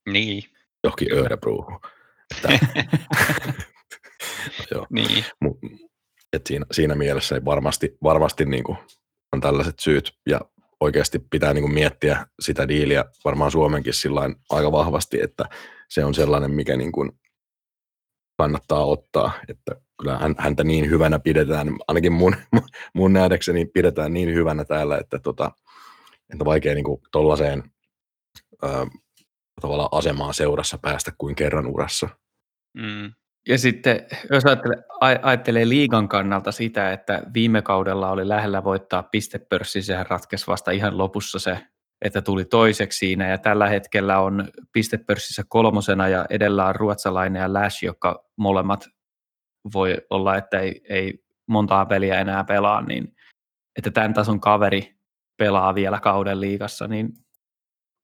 Niin, 0.09 0.43
johonkin 0.83 1.13
Örebroon. 1.13 1.79
Joo. 4.71 4.87
niin. 4.89 5.25
Et 6.33 6.47
siinä, 6.47 6.65
siinä 6.71 6.95
mielessä 6.95 7.35
ei 7.35 7.45
varmasti, 7.45 7.97
varmasti 8.03 8.45
niin 8.45 8.63
kuin 8.63 8.77
on 9.33 9.41
tällaiset 9.41 9.79
syyt 9.79 10.11
ja 10.29 10.41
oikeasti 10.79 11.19
pitää 11.19 11.53
niin 11.53 11.63
kuin 11.63 11.73
miettiä 11.73 12.27
sitä 12.41 12.67
diiliä 12.67 13.05
varmaan 13.25 13.51
Suomenkin 13.51 13.93
sillain 13.93 14.35
aika 14.49 14.71
vahvasti, 14.71 15.21
että 15.21 15.45
se 15.89 16.05
on 16.05 16.13
sellainen, 16.13 16.51
mikä 16.51 16.77
niin 16.77 16.91
kuin 16.91 17.11
kannattaa 18.37 18.85
ottaa, 18.85 19.31
että 19.47 19.71
kyllä 20.01 20.19
häntä 20.37 20.63
niin 20.63 20.89
hyvänä 20.89 21.19
pidetään, 21.19 21.67
ainakin 21.87 22.13
mun, 22.13 22.35
mun 22.95 23.13
nähdäkseni 23.13 23.65
pidetään 23.65 24.13
niin 24.13 24.33
hyvänä 24.33 24.65
täällä, 24.65 24.97
että, 24.97 25.19
tota, 25.19 25.51
että 26.33 26.45
vaikea 26.45 26.73
niin 26.73 26.85
tuollaiseen 27.11 27.63
tavallaan 29.61 29.89
asemaan 29.91 30.33
seurassa 30.33 30.77
päästä 30.77 31.11
kuin 31.17 31.35
kerran 31.35 31.67
urassa. 31.67 32.09
Mm. 32.73 33.13
Ja 33.47 33.57
sitten 33.57 33.99
jos 34.31 34.45
ajattelee, 34.45 34.83
ajattelee 35.01 35.69
liigan 35.69 36.07
kannalta 36.07 36.51
sitä, 36.51 36.91
että 36.91 37.23
viime 37.33 37.61
kaudella 37.61 38.11
oli 38.11 38.27
lähellä 38.27 38.63
voittaa 38.63 39.03
pistepörssi, 39.03 39.81
sehän 39.81 40.05
ratkesi 40.09 40.47
vasta 40.47 40.71
ihan 40.71 40.97
lopussa 40.97 41.39
se, 41.39 41.57
että 42.01 42.21
tuli 42.21 42.45
toiseksi 42.45 42.97
siinä 42.97 43.29
ja 43.29 43.37
tällä 43.37 43.67
hetkellä 43.69 44.19
on 44.19 44.47
pistepörssissä 44.71 45.43
kolmosena 45.47 46.07
ja 46.07 46.25
edellä 46.29 46.65
on 46.65 46.75
ruotsalainen 46.75 47.39
ja 47.39 47.53
Lash, 47.53 47.83
joka 47.83 48.25
molemmat 48.35 48.89
voi 49.73 49.97
olla, 50.09 50.37
että 50.37 50.59
ei, 50.59 50.81
ei 50.89 51.23
montaa 51.47 51.85
peliä 51.85 52.19
enää 52.19 52.43
pelaa, 52.43 52.81
niin 52.81 53.15
että 53.77 53.91
tämän 53.91 54.13
tason 54.13 54.39
kaveri 54.39 54.95
pelaa 55.37 55.75
vielä 55.75 55.99
kauden 55.99 56.41
liigassa, 56.41 56.87
niin 56.87 57.09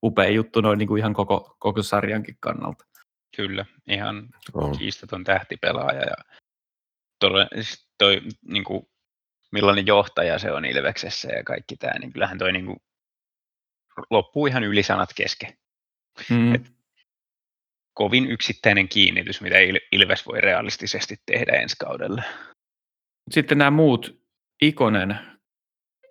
upea 0.02 0.28
juttu 0.28 0.60
noin 0.60 0.78
niin 0.78 0.88
kuin 0.88 0.98
ihan 0.98 1.14
koko, 1.14 1.56
koko 1.58 1.82
sarjankin 1.82 2.36
kannalta. 2.40 2.89
Kyllä, 3.36 3.66
ihan 3.86 4.28
oh. 4.54 4.78
kiistaton 4.78 5.24
tähtipelaaja. 5.24 6.00
Ja 6.00 6.16
toi, 7.18 7.46
siis 7.54 7.88
toi, 7.98 8.20
niin 8.42 8.64
kuin, 8.64 8.86
millainen 9.52 9.86
johtaja 9.86 10.38
se 10.38 10.52
on 10.52 10.64
Ilveksessä 10.64 11.28
ja 11.28 11.44
kaikki 11.44 11.76
tämä, 11.76 11.98
niin 11.98 12.12
kyllähän 12.12 12.38
toi 12.38 12.52
niin 12.52 12.66
kuin, 12.66 12.76
loppuu 14.10 14.46
ihan 14.46 14.64
ylisanat 14.64 15.10
kesken. 15.16 15.58
Mm. 16.30 16.54
Et, 16.54 16.72
kovin 17.94 18.30
yksittäinen 18.30 18.88
kiinnitys, 18.88 19.40
mitä 19.40 19.56
Ilves 19.92 20.26
voi 20.26 20.40
realistisesti 20.40 21.16
tehdä 21.26 21.52
ensi 21.52 21.76
kaudella. 21.78 22.22
Sitten 23.30 23.58
nämä 23.58 23.70
muut, 23.70 24.20
Ikonen 24.62 25.18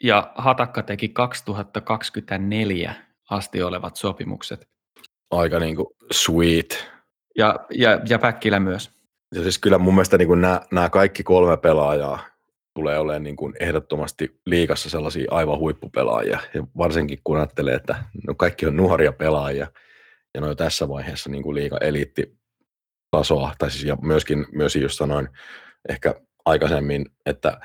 ja 0.03 0.33
Hatakka 0.35 0.83
teki 0.83 1.09
2024 1.09 2.95
asti 3.29 3.61
olevat 3.61 3.95
sopimukset. 3.95 4.69
Aika 5.31 5.59
niin 5.59 5.75
kuin 5.75 5.87
sweet 6.11 6.91
ja, 7.39 7.55
ja, 7.69 7.99
ja 8.09 8.19
Päkkilä 8.19 8.59
myös. 8.59 8.91
Ja 9.35 9.41
siis 9.41 9.59
kyllä 9.59 9.77
mun 9.77 9.93
mielestä 9.93 10.17
niin 10.17 10.27
kuin 10.27 10.41
nämä, 10.41 10.61
nämä 10.71 10.89
kaikki 10.89 11.23
kolme 11.23 11.57
pelaajaa 11.57 12.19
tulee 12.73 12.99
olemaan 12.99 13.23
niin 13.23 13.35
kuin 13.35 13.53
ehdottomasti 13.59 14.39
liikassa 14.45 14.89
sellaisia 14.89 15.31
aivan 15.31 15.59
huippupelaajia. 15.59 16.39
Ja 16.53 16.63
varsinkin 16.77 17.19
kun 17.23 17.37
ajattelee, 17.37 17.75
että 17.75 18.03
no 18.27 18.35
kaikki 18.35 18.65
on 18.65 18.77
nuoria 18.77 19.11
pelaajia 19.11 19.67
ja 20.35 20.41
no 20.41 20.55
tässä 20.55 20.89
vaiheessa 20.89 21.29
niin 21.29 21.43
kuin 21.43 21.55
liika 21.55 21.77
eliittitasoa, 21.81 23.53
tai 23.57 23.71
siis 23.71 23.83
ja 23.83 23.97
myöskin, 24.01 24.45
myös 24.51 24.75
just 24.75 24.97
sanoin 24.97 25.29
ehkä 25.89 26.15
aikaisemmin, 26.45 27.05
että 27.25 27.59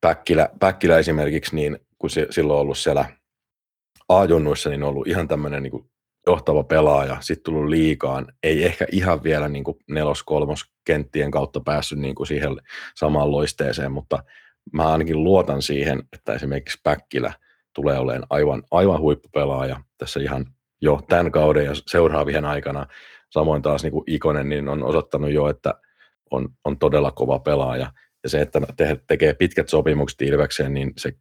Päkkilä, 0.00 0.48
Päkkilä 0.60 0.98
esimerkiksi, 0.98 1.54
niin 1.54 1.78
kun 1.98 2.10
se, 2.10 2.26
silloin 2.30 2.60
ollut 2.60 2.78
siellä 2.78 3.04
A-junnuissa, 4.08 4.70
niin 4.70 4.82
on 4.82 4.88
ollut 4.88 5.06
ihan 5.06 5.28
tämmöinen 5.28 5.62
niin 5.62 5.91
johtava 6.26 6.64
pelaaja, 6.64 7.16
sitten 7.20 7.44
tullut 7.44 7.70
liikaan, 7.70 8.32
ei 8.42 8.64
ehkä 8.64 8.86
ihan 8.92 9.22
vielä 9.22 9.48
niin 9.48 9.64
kuin 9.64 9.76
nelos-kolmos 9.90 10.64
kenttien 10.84 11.30
kautta 11.30 11.60
päässyt 11.60 11.98
niin 11.98 12.14
kuin 12.14 12.26
siihen 12.26 12.56
samaan 12.96 13.30
loisteeseen, 13.30 13.92
mutta 13.92 14.24
mä 14.72 14.92
ainakin 14.92 15.24
luotan 15.24 15.62
siihen, 15.62 16.02
että 16.12 16.34
esimerkiksi 16.34 16.80
Päkkilä 16.82 17.32
tulee 17.74 17.98
olemaan 17.98 18.26
aivan, 18.30 18.62
aivan 18.70 19.00
huippupelaaja 19.00 19.80
tässä 19.98 20.20
ihan 20.20 20.46
jo 20.80 21.00
tämän 21.08 21.32
kauden 21.32 21.64
ja 21.64 21.72
seuraavien 21.86 22.44
aikana. 22.44 22.86
Samoin 23.30 23.62
taas 23.62 23.82
niin 23.82 23.92
kuin 23.92 24.04
Ikonen 24.06 24.48
niin 24.48 24.68
on 24.68 24.84
osoittanut 24.84 25.32
jo, 25.32 25.48
että 25.48 25.74
on, 26.30 26.48
on 26.64 26.78
todella 26.78 27.10
kova 27.10 27.38
pelaaja. 27.38 27.92
Ja 28.22 28.28
se, 28.28 28.40
että 28.40 28.60
te, 28.76 29.00
tekee 29.06 29.34
pitkät 29.34 29.68
sopimukset 29.68 30.22
Ilvekseen, 30.22 30.74
niin 30.74 30.92
se 30.96 31.12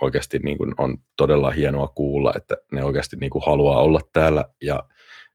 oikeasti 0.00 0.38
niin 0.38 0.58
kuin 0.58 0.74
on 0.78 0.98
todella 1.16 1.50
hienoa 1.50 1.88
kuulla, 1.88 2.32
että 2.36 2.56
ne 2.72 2.84
oikeasti 2.84 3.16
niin 3.16 3.30
kuin 3.30 3.44
haluaa 3.46 3.82
olla 3.82 4.00
täällä 4.12 4.44
ja 4.62 4.84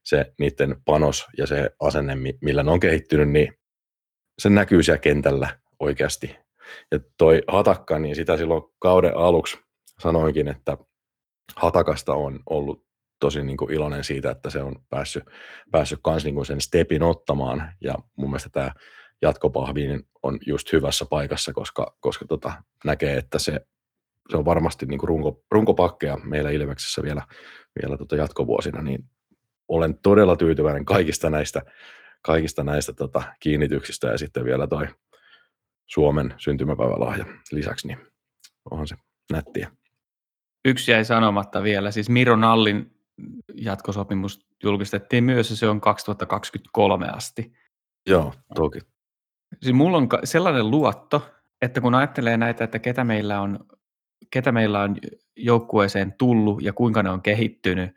se 0.04 0.32
niiden 0.38 0.76
panos 0.84 1.26
ja 1.38 1.46
se 1.46 1.70
asenne, 1.80 2.16
millä 2.40 2.62
ne 2.62 2.70
on 2.70 2.80
kehittynyt, 2.80 3.28
niin 3.28 3.52
se 4.38 4.50
näkyy 4.50 4.82
siellä 4.82 4.98
kentällä 4.98 5.58
oikeasti. 5.80 6.36
Ja 6.92 7.00
toi 7.18 7.42
Hatakka, 7.48 7.98
niin 7.98 8.16
sitä 8.16 8.36
silloin 8.36 8.62
kauden 8.78 9.16
aluksi 9.16 9.58
sanoinkin, 10.00 10.48
että 10.48 10.78
Hatakasta 11.56 12.14
on 12.14 12.40
ollut 12.50 12.86
tosi 13.20 13.42
niin 13.42 13.56
kuin 13.56 13.72
iloinen 13.72 14.04
siitä, 14.04 14.30
että 14.30 14.50
se 14.50 14.62
on 14.62 14.76
päässyt, 14.90 15.24
päässyt 15.70 15.98
kans 16.02 16.24
niin 16.24 16.34
kuin 16.34 16.46
sen 16.46 16.60
stepin 16.60 17.02
ottamaan. 17.02 17.72
Ja 17.80 17.94
mun 18.16 18.30
mielestä 18.30 18.48
tämä 18.48 18.70
jatkopahvi 19.22 19.88
on 20.22 20.38
just 20.46 20.72
hyvässä 20.72 21.06
paikassa, 21.10 21.52
koska, 21.52 21.96
koska 22.00 22.24
tota, 22.24 22.52
näkee, 22.84 23.16
että 23.16 23.38
se 23.38 23.60
se 24.30 24.36
on 24.36 24.44
varmasti 24.44 24.86
niin 24.86 24.98
kuin 24.98 25.08
runko, 25.08 25.44
runkopakkeja 25.50 26.16
meillä 26.24 26.50
Ilveksessä 26.50 27.02
vielä, 27.02 27.22
vielä 27.82 27.96
tota 27.96 28.16
jatkovuosina, 28.16 28.82
niin 28.82 29.04
olen 29.68 29.98
todella 29.98 30.36
tyytyväinen 30.36 30.84
kaikista 30.84 31.30
näistä, 31.30 31.62
kaikista 32.22 32.64
näistä 32.64 32.92
tota, 32.92 33.22
kiinnityksistä 33.40 34.08
ja 34.08 34.18
sitten 34.18 34.44
vielä 34.44 34.66
toi 34.66 34.86
Suomen 35.86 36.34
syntymäpäivälahja 36.36 37.24
lisäksi, 37.52 37.86
niin 37.86 37.98
onhan 38.70 38.86
se 38.86 38.96
nättiä. 39.32 39.70
Yksi 40.64 40.90
jäi 40.92 41.04
sanomatta 41.04 41.62
vielä, 41.62 41.90
siis 41.90 42.08
Miro 42.08 42.36
Nallin 42.36 42.90
jatkosopimus 43.54 44.46
julkistettiin 44.62 45.24
myös 45.24 45.50
ja 45.50 45.56
se 45.56 45.68
on 45.68 45.80
2023 45.80 47.08
asti. 47.08 47.52
Joo, 48.06 48.34
toki. 48.54 48.78
Siis 49.62 49.74
mulla 49.74 49.96
on 49.96 50.08
sellainen 50.24 50.70
luotto, 50.70 51.30
että 51.62 51.80
kun 51.80 51.94
ajattelee 51.94 52.36
näitä, 52.36 52.64
että 52.64 52.78
ketä 52.78 53.04
meillä 53.04 53.40
on 53.40 53.66
ketä 54.30 54.52
meillä 54.52 54.80
on 54.80 54.96
joukkueeseen 55.36 56.14
tullut 56.18 56.62
ja 56.62 56.72
kuinka 56.72 57.02
ne 57.02 57.10
on 57.10 57.22
kehittynyt, 57.22 57.90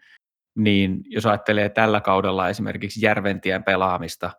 niin 0.56 1.02
jos 1.06 1.26
ajattelee 1.26 1.70
tällä 1.70 2.02
kaudella 2.02 2.50
esimerkiksi 2.50 3.06
Järventien 3.06 3.64
pelaamista, 3.64 4.32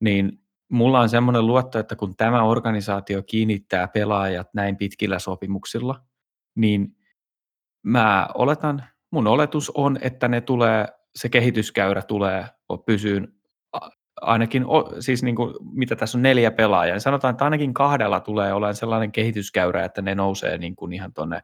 niin 0.00 0.40
mulla 0.70 1.00
on 1.00 1.08
semmoinen 1.08 1.46
luotto, 1.46 1.78
että 1.78 1.96
kun 1.96 2.16
tämä 2.16 2.42
organisaatio 2.42 3.22
kiinnittää 3.22 3.88
pelaajat 3.88 4.48
näin 4.54 4.76
pitkillä 4.76 5.18
sopimuksilla, 5.18 6.00
niin 6.54 6.96
mä 7.82 8.28
oletan, 8.34 8.84
mun 9.10 9.26
oletus 9.26 9.70
on, 9.70 9.98
että 10.00 10.28
ne 10.28 10.40
tulee, 10.40 10.86
se 11.14 11.28
kehityskäyrä 11.28 12.02
tulee 12.02 12.46
pysyyn 12.86 13.28
ainakin, 14.20 14.64
siis 15.00 15.22
niin 15.22 15.36
kuin, 15.36 15.54
mitä 15.72 15.96
tässä 15.96 16.18
on 16.18 16.22
neljä 16.22 16.50
pelaajaa, 16.50 16.94
niin 16.94 17.00
sanotaan, 17.00 17.32
että 17.32 17.44
ainakin 17.44 17.74
kahdella 17.74 18.20
tulee 18.20 18.52
olemaan 18.52 18.74
sellainen 18.74 19.12
kehityskäyrä, 19.12 19.84
että 19.84 20.02
ne 20.02 20.14
nousee 20.14 20.58
niin 20.58 20.76
kuin 20.76 20.92
ihan 20.92 21.12
tuonne 21.12 21.42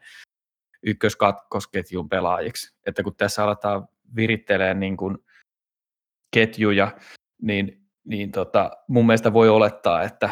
ykköskatkosketjun 0.83 2.09
pelaajiksi. 2.09 2.77
Että 2.87 3.03
kun 3.03 3.17
tässä 3.17 3.45
aletaan 3.45 3.89
virittelee 4.17 4.75
niin 4.75 4.97
kuin 4.97 5.19
ketjuja, 6.35 6.93
niin, 7.43 7.81
niin 8.05 8.33
tota, 8.33 8.71
mun 8.89 9.07
mielestä 9.07 9.33
voi 9.33 9.49
olettaa, 9.49 10.03
että 10.03 10.31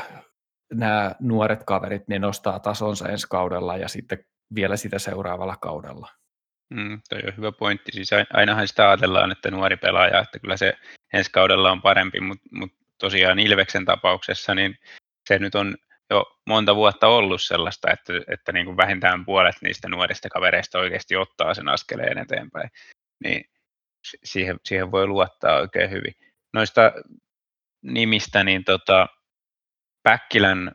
nämä 0.73 1.15
nuoret 1.21 1.65
kaverit, 1.65 2.09
ne 2.09 2.19
nostaa 2.19 2.59
tasonsa 2.59 3.09
ensi 3.09 3.27
kaudella 3.29 3.77
ja 3.77 3.89
sitten 3.89 4.25
vielä 4.55 4.77
sitä 4.77 4.99
seuraavalla 4.99 5.57
kaudella. 5.57 6.09
Mm, 6.71 7.01
toi 7.09 7.21
on 7.27 7.37
hyvä 7.37 7.53
pointti. 7.53 7.93
Siis 7.93 8.11
ainahan 8.33 8.69
sitä 8.69 8.89
ajatellaan, 8.89 9.33
että 9.33 9.51
nuori 9.51 9.77
pelaaja, 9.77 10.21
että 10.21 10.39
kyllä 10.39 10.57
se 10.57 10.75
ensi 11.15 11.31
kaudella 11.31 11.73
on 11.73 11.83
parempi, 11.83 12.21
mutta 12.21 12.49
mut 12.51 12.73
tosiaan 12.99 13.39
Ilveksen 13.39 13.85
tapauksessa 13.85 14.55
niin 14.55 14.79
se 15.29 15.39
nyt 15.39 15.55
on 15.55 15.77
jo 16.11 16.41
monta 16.47 16.77
vuotta 16.77 17.07
ollut 17.07 17.43
sellaista, 17.43 17.91
että, 17.91 18.13
että 18.29 18.53
niin 18.53 18.67
kuin 18.67 18.77
vähintään 18.77 19.25
puolet 19.25 19.57
niistä 19.63 19.89
nuorista 19.89 20.29
kavereista 20.29 20.79
oikeasti 20.79 21.17
ottaa 21.17 21.55
sen 21.55 21.69
askeleen 21.69 22.19
eteenpäin. 22.19 22.71
Niin 23.25 23.45
siihen, 24.25 24.57
siihen 24.65 24.91
voi 24.91 25.07
luottaa 25.07 25.57
oikein 25.57 25.91
hyvin. 25.91 26.15
Noista 26.53 26.93
nimistä, 27.83 28.45
niin 28.45 28.65
tota, 28.65 29.07
Päkkilän 30.03 30.73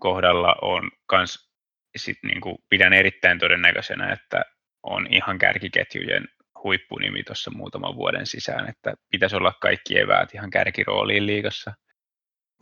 kohdalla 0.00 0.56
on 0.62 0.90
kans 1.06 1.50
sit 1.96 2.18
niin 2.22 2.40
kuin 2.40 2.58
pidän 2.68 2.92
erittäin 2.92 3.38
todennäköisenä, 3.38 4.12
että 4.12 4.44
on 4.82 5.06
ihan 5.10 5.38
kärkiketjujen 5.38 6.28
huippunimi 6.64 7.22
tuossa 7.22 7.50
muutaman 7.50 7.96
vuoden 7.96 8.26
sisään, 8.26 8.68
että 8.68 8.94
pitäisi 9.10 9.36
olla 9.36 9.52
kaikki 9.60 9.98
eväät 9.98 10.34
ihan 10.34 10.50
kärkirooliin 10.50 11.26
liigassa. 11.26 11.72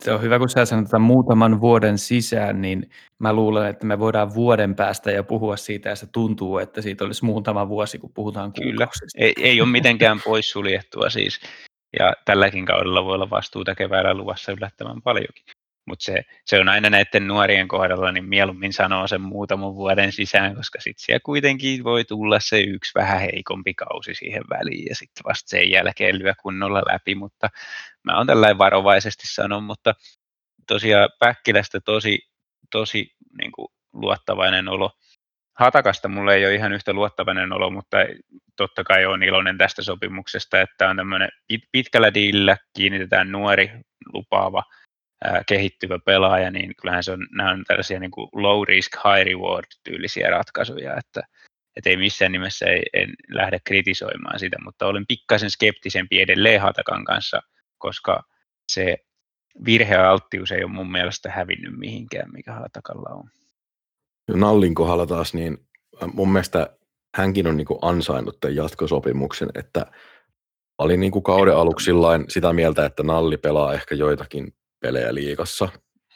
Se 0.03 0.11
on 0.11 0.21
hyvä, 0.21 0.39
kun 0.39 0.49
sä 0.49 0.65
sanot 0.65 0.85
että 0.85 0.99
muutaman 0.99 1.61
vuoden 1.61 1.97
sisään, 1.97 2.61
niin 2.61 2.89
mä 3.19 3.33
luulen, 3.33 3.69
että 3.69 3.85
me 3.85 3.99
voidaan 3.99 4.33
vuoden 4.33 4.75
päästä 4.75 5.11
ja 5.11 5.23
puhua 5.23 5.57
siitä, 5.57 5.89
ja 5.89 5.95
se 5.95 6.07
tuntuu, 6.11 6.57
että 6.57 6.81
siitä 6.81 7.05
olisi 7.05 7.25
muutama 7.25 7.69
vuosi, 7.69 7.99
kun 7.99 8.11
puhutaan 8.13 8.53
Kyllä, 8.53 8.87
ei, 9.17 9.33
ei 9.41 9.61
ole 9.61 9.69
mitenkään 9.69 10.21
poissuljettua 10.25 11.09
siis. 11.09 11.39
Ja 11.99 12.13
tälläkin 12.25 12.65
kaudella 12.65 13.05
voi 13.05 13.15
olla 13.15 13.29
vastuuta 13.29 13.75
keväällä 13.75 14.13
luvassa 14.13 14.51
yllättävän 14.51 15.01
paljonkin. 15.01 15.56
Mutta 15.87 16.03
se, 16.03 16.23
se 16.45 16.59
on 16.59 16.69
aina 16.69 16.89
näiden 16.89 17.27
nuorien 17.27 17.67
kohdalla, 17.67 18.11
niin 18.11 18.25
mieluummin 18.25 18.73
sanoo 18.73 19.07
sen 19.07 19.21
muutaman 19.21 19.75
vuoden 19.75 20.11
sisään, 20.11 20.55
koska 20.55 20.81
sitten 20.81 21.05
siellä 21.05 21.19
kuitenkin 21.25 21.83
voi 21.83 22.05
tulla 22.05 22.39
se 22.39 22.59
yksi 22.59 22.91
vähän 22.95 23.19
heikompi 23.19 23.73
kausi 23.73 24.15
siihen 24.15 24.43
väliin 24.49 24.85
ja 24.89 24.95
sitten 24.95 25.23
vasta 25.23 25.49
sen 25.49 25.71
jälkeen 25.71 26.19
lyö 26.19 26.33
kunnolla 26.41 26.83
läpi, 26.91 27.15
mutta 27.15 27.49
mä 28.03 28.17
oon 28.17 28.27
tällainen 28.27 28.57
varovaisesti 28.57 29.23
sanon, 29.27 29.63
mutta 29.63 29.93
tosiaan 30.67 31.09
Päkkilästä 31.19 31.79
tosi, 31.79 32.19
tosi 32.71 33.15
niin 33.41 33.51
kuin 33.51 33.67
luottavainen 33.93 34.67
olo. 34.67 34.91
Hatakasta 35.57 36.07
mulle 36.07 36.35
ei 36.35 36.45
ole 36.45 36.55
ihan 36.55 36.73
yhtä 36.73 36.93
luottavainen 36.93 37.53
olo, 37.53 37.69
mutta 37.69 37.97
totta 38.55 38.83
kai 38.83 39.05
on 39.05 39.23
iloinen 39.23 39.57
tästä 39.57 39.83
sopimuksesta, 39.83 40.61
että 40.61 40.89
on 40.89 40.97
tämmöinen 40.97 41.29
pitkällä 41.71 42.13
diillä 42.13 42.57
kiinnitetään 42.73 43.31
nuori, 43.31 43.71
lupaava 44.13 44.63
ää, 45.23 45.43
kehittyvä 45.47 45.99
pelaaja, 46.05 46.51
niin 46.51 46.73
kyllähän 46.81 47.03
se 47.03 47.11
on, 47.11 47.27
nämä 47.31 47.51
on 47.51 47.63
tällaisia 47.67 47.99
niin 47.99 48.11
kuin 48.11 48.29
low 48.33 48.67
risk, 48.67 48.91
high 48.95 49.25
reward 49.25 49.65
tyylisiä 49.83 50.29
ratkaisuja, 50.29 50.97
että 50.97 51.21
et 51.75 51.87
ei 51.87 51.97
missään 51.97 52.31
nimessä 52.31 52.65
ei, 52.65 52.83
en 52.93 53.13
lähde 53.31 53.59
kritisoimaan 53.65 54.39
sitä, 54.39 54.57
mutta 54.63 54.85
olen 54.85 55.05
pikkasen 55.07 55.51
skeptisempi 55.51 56.21
edelleen 56.21 56.61
Hatakan 56.61 57.05
kanssa, 57.05 57.41
koska 57.77 58.23
se 58.71 58.97
virhealttius 59.65 60.51
ei 60.51 60.63
ole 60.63 60.71
mun 60.71 60.91
mielestä 60.91 61.31
hävinnyt 61.31 61.77
mihinkään, 61.77 62.31
mikä 62.33 62.53
Hatakalla 62.53 63.09
on. 63.09 63.29
Nallin 64.39 64.75
kohdalla 64.75 65.05
taas, 65.05 65.33
niin 65.33 65.57
mun 66.13 66.31
mielestä 66.31 66.77
hänkin 67.15 67.47
on 67.47 67.57
niin 67.57 67.67
kuin 67.67 67.79
ansainnut 67.81 68.39
tämän 68.39 68.55
jatkosopimuksen, 68.55 69.49
että 69.55 69.85
oli 70.77 70.97
niin 70.97 71.11
kuin 71.11 71.23
kauden 71.23 71.55
aluksi 71.55 71.91
sitä 72.27 72.53
mieltä, 72.53 72.85
että 72.85 73.03
Nalli 73.03 73.37
pelaa 73.37 73.73
ehkä 73.73 73.95
joitakin 73.95 74.53
pelejä 74.79 75.13
liikassa, 75.13 75.69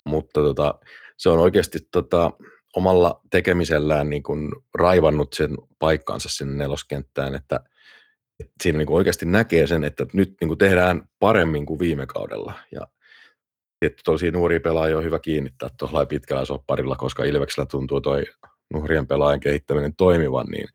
mutta 0.06 0.42
tota, 0.42 0.80
se 1.18 1.30
on 1.30 1.40
oikeasti 1.40 1.80
tota, 1.92 2.32
omalla 2.76 3.22
tekemisellään 3.32 4.10
niin 4.10 4.24
kuin 4.24 4.52
raivannut 4.76 5.34
sen 5.34 5.58
paikkaansa 5.80 6.30
sinne 6.30 6.54
neloskenttään, 6.54 7.36
että, 7.36 7.60
siinä 8.64 8.78
niin 8.78 8.88
kuin 8.88 8.98
oikeasti 8.98 9.26
näkee 9.26 9.68
sen, 9.68 9.84
että 9.84 10.06
nyt 10.14 10.34
niin 10.42 10.48
kuin 10.48 10.58
tehdään 10.58 11.04
paremmin 11.20 11.66
kuin 11.66 11.80
viime 11.80 12.06
kaudella. 12.06 12.54
Ja 12.72 12.88
tietty 13.80 14.02
tosi 14.04 14.32
nuori 14.32 14.60
pelaaja 14.60 14.98
on 14.98 15.04
hyvä 15.04 15.20
kiinnittää 15.20 15.70
tuolla 15.80 16.06
pitkällä 16.06 16.46
sopparilla, 16.46 16.96
koska 16.96 17.24
Ilveksellä 17.24 17.66
tuntuu 17.66 18.02
toi 18.02 18.24
nuorien 18.74 19.08
pelaajan 19.08 19.40
kehittäminen 19.40 19.96
toimivan, 19.96 20.48
niin, 20.48 20.68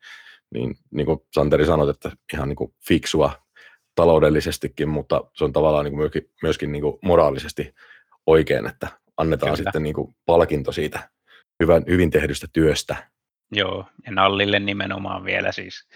niin, 0.53 0.75
niin 0.91 1.05
kuin 1.05 1.19
Santeri 1.33 1.65
sanoi, 1.65 1.89
että 1.89 2.11
ihan 2.33 2.49
niin 2.49 2.55
kuin 2.55 2.73
fiksua 2.87 3.46
taloudellisestikin, 3.97 4.89
mutta 4.89 5.21
se 5.33 5.43
on 5.43 5.53
tavallaan 5.53 5.85
niin 5.85 5.91
kuin 5.91 5.99
myöskin, 5.99 6.29
myöskin 6.41 6.71
niin 6.71 6.81
kuin 6.81 6.99
moraalisesti 7.01 7.75
oikein, 8.25 8.67
että 8.67 8.87
annetaan 9.17 9.51
Kyllä. 9.53 9.63
sitten 9.63 9.83
niin 9.83 9.95
kuin 9.95 10.15
palkinto 10.25 10.71
siitä 10.71 11.09
hyvän, 11.63 11.83
hyvin 11.87 12.11
tehdystä 12.11 12.47
työstä. 12.53 12.95
Joo, 13.51 13.85
ja 14.05 14.11
Nallille 14.11 14.59
nimenomaan 14.59 15.25
vielä 15.25 15.51
siis. 15.51 15.87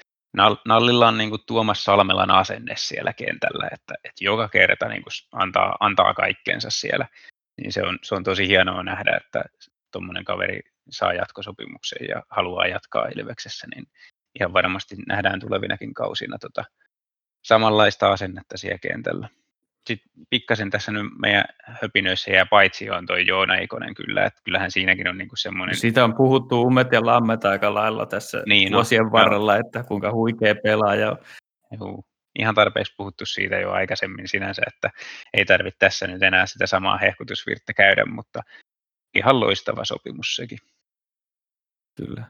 Nallilla 0.65 1.07
on 1.07 1.17
niin 1.17 1.29
kuin 1.29 1.41
Tuomas 1.47 1.83
Salmelan 1.83 2.31
asenne 2.31 2.73
siellä 2.77 3.13
kentällä, 3.13 3.67
että, 3.71 3.93
että 4.03 4.23
joka 4.23 4.49
kerta 4.49 4.87
niin 4.87 5.03
kuin 5.03 5.11
antaa, 5.31 5.77
antaa 5.79 6.13
kaikkeensa 6.13 6.69
siellä. 6.69 7.07
Niin 7.61 7.73
se 7.73 7.83
on, 7.83 7.99
se 8.03 8.15
on 8.15 8.23
tosi 8.23 8.47
hienoa 8.47 8.83
nähdä, 8.83 9.17
että 9.17 9.43
tuommoinen 9.91 10.25
kaveri 10.25 10.59
saa 10.89 11.13
jatkosopimuksen 11.13 12.07
ja 12.09 12.23
haluaa 12.29 12.67
jatkaa 12.67 13.07
Ilveksessä, 13.15 13.67
niin 13.75 13.85
ihan 14.39 14.53
varmasti 14.53 14.95
nähdään 15.07 15.39
tulevinakin 15.39 15.93
kausina 15.93 16.37
tota, 16.37 16.63
samanlaista 17.41 18.11
asennetta 18.11 18.57
siellä 18.57 18.77
kentällä. 18.77 19.29
Sitten 19.87 20.11
pikkasen 20.29 20.69
tässä 20.69 20.91
nyt 20.91 21.05
meidän 21.19 21.45
höpinöissä 21.63 22.31
jää 22.31 22.45
paitsi 22.45 22.89
on 22.89 23.05
toi 23.05 23.27
Joona 23.27 23.55
Ikonen 23.55 23.93
kyllä, 23.93 24.25
että 24.25 24.41
kyllähän 24.43 24.71
siinäkin 24.71 25.07
on 25.07 25.17
niinku 25.17 25.35
semmoinen... 25.35 25.75
Siitä 25.75 26.03
on 26.03 26.15
puhuttu 26.15 26.61
ummet 26.61 26.91
ja 26.91 27.05
lammet 27.05 27.45
aika 27.45 27.73
lailla 27.73 28.05
tässä 28.05 28.43
niin, 28.45 28.73
vuosien 28.73 29.03
no, 29.03 29.11
varrella, 29.11 29.53
no. 29.53 29.59
että 29.59 29.83
kuinka 29.83 30.11
huikea 30.11 30.55
pelaaja 30.63 31.17
Juu, 31.79 32.05
ihan 32.39 32.55
tarpeeksi 32.55 32.93
puhuttu 32.97 33.25
siitä 33.25 33.59
jo 33.59 33.71
aikaisemmin 33.71 34.27
sinänsä, 34.27 34.61
että 34.67 34.91
ei 35.33 35.45
tarvitse 35.45 35.79
tässä 35.79 36.07
nyt 36.07 36.23
enää 36.23 36.45
sitä 36.45 36.67
samaa 36.67 36.97
hehkutusvirttä 36.97 37.73
käydä, 37.73 38.05
mutta 38.05 38.41
ihan 39.15 39.39
loistava 39.39 39.85
sopimus 39.85 40.35
sekin. 40.35 40.57
Kyllä 41.97 42.25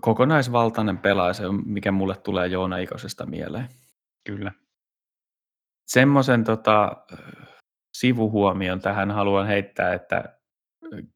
kokonaisvaltainen 0.00 0.98
pelaaja, 0.98 1.32
se 1.32 1.46
on, 1.46 1.62
mikä 1.66 1.92
mulle 1.92 2.16
tulee 2.16 2.46
Joona 2.46 2.78
Ikosesta 2.78 3.26
mieleen. 3.26 3.68
Kyllä. 4.24 4.52
Semmoisen 5.86 6.44
tota, 6.44 6.96
sivuhuomion 7.94 8.80
tähän 8.80 9.10
haluan 9.10 9.46
heittää, 9.46 9.94
että 9.94 10.38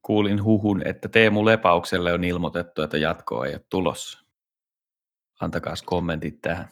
kuulin 0.01 0.43
huhun, 0.43 0.87
että 0.87 1.09
Teemu 1.09 1.45
Lepaukselle 1.45 2.13
on 2.13 2.23
ilmoitettu, 2.23 2.81
että 2.81 2.97
jatkoa 2.97 3.45
ei 3.45 3.53
ole 3.53 3.65
tulossa. 3.69 4.19
Antakaa 5.39 5.73
kommentit 5.85 6.41
tähän. 6.41 6.67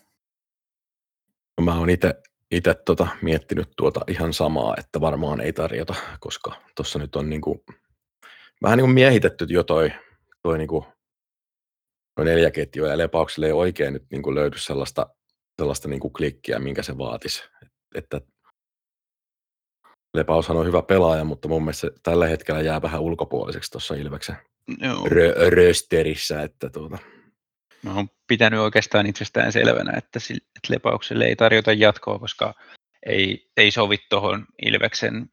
No, 1.57 1.63
mä 1.63 1.79
oon 1.79 1.89
itse 1.89 2.73
tota, 2.85 3.07
miettinyt 3.21 3.69
tuota 3.77 4.01
ihan 4.07 4.33
samaa, 4.33 4.73
että 4.77 5.01
varmaan 5.01 5.41
ei 5.41 5.53
tarjota, 5.53 5.95
koska 6.19 6.55
tuossa 6.75 6.99
nyt 6.99 7.15
on 7.15 7.29
niinku, 7.29 7.65
vähän 8.61 8.77
niin 8.77 8.83
kuin 8.83 8.93
miehitetty 8.93 9.45
jo 9.49 9.63
toi, 9.63 9.91
toi 10.41 10.57
niinku 10.57 10.85
no 12.17 12.23
neljä 12.23 12.51
ketjua 12.51 12.87
ja 12.87 12.97
lepaukselle 12.97 13.47
ei 13.47 13.51
oikein 13.51 13.93
nyt 13.93 14.03
niin 14.11 14.23
kuin 14.23 14.35
löydy 14.35 14.57
sellaista, 14.57 15.07
sellaista 15.61 15.87
niin 15.87 15.99
kuin 15.99 16.13
klikkiä, 16.13 16.59
minkä 16.59 16.83
se 16.83 16.97
vaatisi. 16.97 17.43
Että 17.95 18.21
Lepaushan 20.13 20.57
on 20.57 20.65
hyvä 20.65 20.81
pelaaja, 20.81 21.23
mutta 21.23 21.47
mun 21.47 21.63
mielestä 21.63 21.87
tällä 22.03 22.27
hetkellä 22.27 22.61
jää 22.61 22.81
vähän 22.81 23.01
ulkopuoliseksi 23.01 23.71
tuossa 23.71 23.95
Ilveksen 23.95 24.35
rö- 24.83 25.55
rösterissä. 25.55 26.41
Että 26.41 26.69
tuota. 26.69 26.97
Mä 27.83 27.93
oon 27.93 28.09
pitänyt 28.27 28.59
oikeastaan 28.59 29.05
itsestään 29.05 29.51
selvänä, 29.51 29.91
että, 29.97 30.19
että 30.29 30.73
Lepaukselle 30.73 31.25
ei 31.25 31.35
tarjota 31.35 31.73
jatkoa, 31.73 32.19
koska 32.19 32.53
ei, 33.05 33.51
ei 33.57 33.71
sovi 33.71 33.97
tuohon 34.09 34.45
Ilveksen 34.61 35.29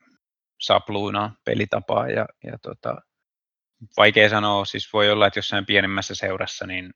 sapluuna 0.60 1.32
pelitapaa 1.44 2.08
ja, 2.08 2.26
ja 2.44 2.58
tota, 2.62 2.96
vaikea 3.96 4.28
sanoa, 4.28 4.64
siis 4.64 4.92
voi 4.92 5.10
olla, 5.10 5.26
että 5.26 5.38
jossain 5.38 5.66
pienemmässä 5.66 6.14
seurassa 6.14 6.66
niin 6.66 6.94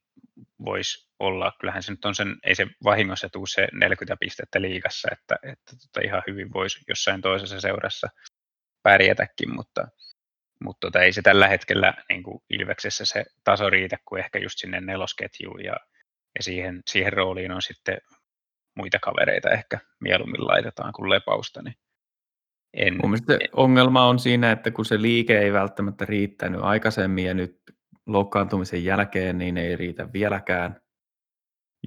voisi 0.64 1.09
olla, 1.18 1.53
kyllähän 1.61 1.83
se 1.83 1.92
nyt 1.92 2.05
on 2.05 2.14
sen, 2.14 2.37
ei 2.44 2.55
se 2.55 2.66
vahingossa 2.85 3.29
tule 3.29 3.46
se 3.46 3.68
40 3.72 4.16
pistettä 4.20 4.61
liikassa, 4.61 5.09
että, 5.12 5.37
että 5.42 5.77
tota 5.77 6.01
ihan 6.07 6.22
hyvin 6.27 6.53
voisi 6.53 6.85
jossain 6.88 7.20
toisessa 7.20 7.61
seurassa 7.61 8.09
pärjätäkin, 8.83 9.55
mutta, 9.55 9.88
mutta 10.64 10.87
tota, 10.87 11.01
ei 11.03 11.12
se 11.12 11.22
tällä 11.22 11.48
hetkellä 11.48 11.94
niin 12.09 12.22
kuin 12.22 12.42
Ilveksessä 12.51 13.05
se 13.05 13.24
taso 13.44 13.70
riitä 13.70 13.96
kuin 14.05 14.20
ehkä 14.20 14.38
just 14.38 14.59
sinne 14.59 14.81
nelosketjuun 14.81 15.64
ja, 15.64 15.77
ja 16.38 16.42
siihen, 16.42 16.83
siihen 16.87 17.12
rooliin 17.12 17.53
on 17.53 17.62
sitten 17.62 17.98
muita 18.77 18.98
kavereita 18.98 19.51
ehkä 19.51 19.79
mieluummin 20.01 20.46
laitetaan 20.46 20.92
kuin 20.92 21.11
lepausta, 21.11 21.62
niin 21.62 21.74
en, 22.74 22.96
Mun 23.02 23.11
mielestä 23.11 23.38
ongelma 23.52 24.07
on 24.07 24.18
siinä, 24.18 24.52
että 24.52 24.70
kun 24.70 24.85
se 24.85 25.02
liike 25.02 25.38
ei 25.38 25.52
välttämättä 25.52 26.04
riittänyt 26.04 26.61
aikaisemmin 26.61 27.24
ja 27.24 27.35
nyt 27.35 27.57
loukkaantumisen 28.07 28.85
jälkeen, 28.85 29.38
niin 29.38 29.57
ei 29.57 29.76
riitä 29.76 30.12
vieläkään. 30.12 30.81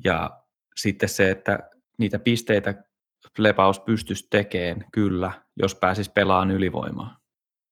Ja 0.04 0.42
sitten 0.76 1.10
se, 1.10 1.32
että 1.32 1.70
niitä 1.98 2.20
pisteitä 2.20 2.84
Lepaus 3.38 3.80
pystyisi 3.80 4.28
tekemään, 4.30 4.86
kyllä, 4.92 5.32
jos 5.58 5.76
pääsis 5.76 6.10
pelaamaan 6.10 6.52
ylivoimaa. 6.52 7.18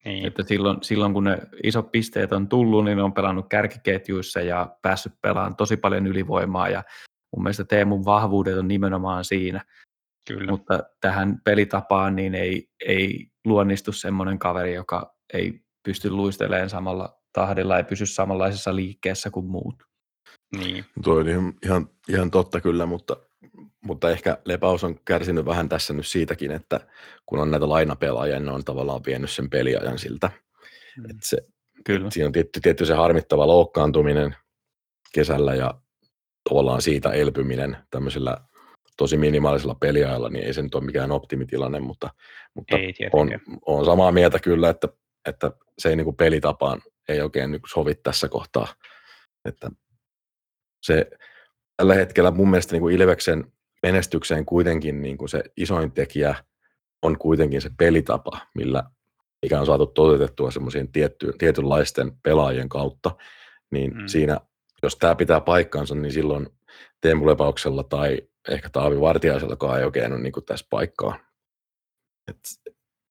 Niin. 0.06 0.28
Että 0.28 0.44
silloin, 0.44 0.78
silloin, 0.84 1.14
kun 1.14 1.24
ne 1.24 1.38
isot 1.64 1.92
pisteet 1.92 2.34
on 2.34 2.48
tullut, 2.48 2.86
niin 2.86 2.98
ne 2.98 3.04
on 3.04 3.14
pelannut 3.14 3.50
kärkiketjuissa 3.50 4.42
ja 4.42 4.76
päässyt 4.82 5.14
pelaamaan 5.22 5.56
tosi 5.56 5.78
paljon 5.78 6.08
ylivoimaa. 6.08 6.70
Ja 6.70 6.84
mun 7.36 7.44
mielestä 7.44 7.66
Teemun 7.66 8.06
vahvuudet 8.06 8.58
on 8.58 8.68
nimenomaan 8.68 9.26
siinä. 9.26 9.66
Kyllä. 10.30 10.52
Mutta 10.52 10.80
tähän 11.02 11.42
pelitapaan 11.46 12.16
niin 12.16 12.36
ei, 12.36 12.68
ei 12.86 13.28
luonnistu 13.46 13.92
semmoinen 13.92 14.40
kaveri, 14.40 14.74
joka 14.74 15.16
ei 15.34 15.62
pysty 15.84 16.10
luistelemaan 16.10 16.70
samalla 16.70 17.20
tahdilla 17.34 17.78
ja 17.78 17.84
pysy 17.84 18.06
samanlaisessa 18.06 18.76
liikkeessä 18.76 19.30
kuin 19.30 19.46
muut. 19.46 19.84
Niin. 20.58 20.86
Tuo 21.04 21.16
on 21.16 21.30
ihan, 21.30 21.54
ihan, 21.66 21.90
ihan 22.10 22.32
totta 22.32 22.62
kyllä, 22.62 22.86
mutta, 22.86 23.18
mutta 23.84 24.10
ehkä 24.12 24.38
Lepaus 24.46 24.84
on 24.84 25.00
kärsinyt 25.06 25.46
vähän 25.46 25.70
tässä 25.70 25.94
nyt 25.94 26.08
siitäkin, 26.08 26.52
että 26.52 26.80
kun 27.26 27.40
on 27.40 27.52
näitä 27.52 27.70
lainapelaajia, 27.70 28.40
ne 28.40 28.52
on 28.52 28.66
tavallaan 28.66 29.02
vienyt 29.06 29.30
sen 29.30 29.50
peliajan 29.50 30.00
siltä. 30.00 30.32
Mm. 30.98 31.06
Että 31.06 31.22
se, 31.24 31.38
kyllä. 31.86 32.08
Että 32.08 32.14
siinä 32.14 32.28
on 32.28 32.34
tietty, 32.34 32.60
tietty 32.62 32.86
se 32.86 32.94
harmittava 32.94 33.48
loukkaantuminen 33.48 34.36
kesällä 35.14 35.56
ja 35.56 35.82
tavallaan 36.50 36.82
siitä 36.82 37.12
elpyminen 37.12 37.78
tämmöisellä 37.92 38.38
tosi 39.00 39.18
minimaalisella 39.18 39.76
peliajalla, 39.76 40.30
niin 40.30 40.46
ei 40.46 40.54
se 40.54 40.62
nyt 40.62 40.76
ole 40.76 40.84
mikään 40.84 41.12
optimitilanne, 41.12 41.80
mutta, 41.80 42.10
mutta 42.54 42.78
Ei 42.78 42.94
on, 43.14 43.30
on 43.66 43.86
samaa 43.86 44.12
mieltä 44.12 44.40
kyllä, 44.40 44.70
että, 44.70 44.88
että 45.28 45.52
se 45.78 45.90
ei 45.90 45.96
niin 45.96 46.06
kuin 46.06 46.16
pelitapaan 46.16 46.82
ei 47.10 47.22
oikein 47.22 47.52
niin 47.52 47.62
sovi 47.74 47.96
tässä 47.96 48.28
kohtaa. 48.28 48.68
Että 49.46 49.72
se 50.84 51.10
tällä 51.78 51.96
hetkellä 51.96 52.32
mun 52.32 52.50
mielestä 52.50 52.74
niin 52.74 52.82
kuin 52.82 52.96
Ilveksen 52.96 53.52
menestykseen 53.84 54.46
kuitenkin 54.46 55.02
niin 55.02 55.18
kuin 55.18 55.30
se 55.30 55.44
isoin 55.58 55.92
tekijä 55.92 56.36
on 57.02 57.18
kuitenkin 57.18 57.62
se 57.62 57.70
pelitapa, 57.78 58.40
millä 58.56 58.84
mikä 59.42 59.60
on 59.60 59.66
saatu 59.66 59.88
toteutettua 59.88 60.52
semmoisien 60.52 60.92
tietty, 60.92 61.34
tietynlaisten 61.38 62.12
pelaajien 62.24 62.70
kautta, 62.70 63.16
niin 63.72 63.94
mm. 63.94 64.02
Mm. 64.02 64.08
siinä, 64.08 64.40
jos 64.84 64.96
tämä 64.96 65.16
pitää 65.16 65.42
paikkansa, 65.42 65.96
niin 65.96 66.14
silloin 66.14 66.50
Teemu 67.02 67.28
Lepauksella 67.28 67.84
tai 67.84 68.22
ehkä 68.50 68.70
Taavi 68.70 69.02
Vartiaisellakaan 69.02 69.80
ei 69.80 69.86
oikein 69.86 70.14
ole 70.14 70.22
niin 70.22 70.34
kuin 70.34 70.46
tässä 70.46 70.66
paikkaa. 70.70 71.20
Et 72.28 72.40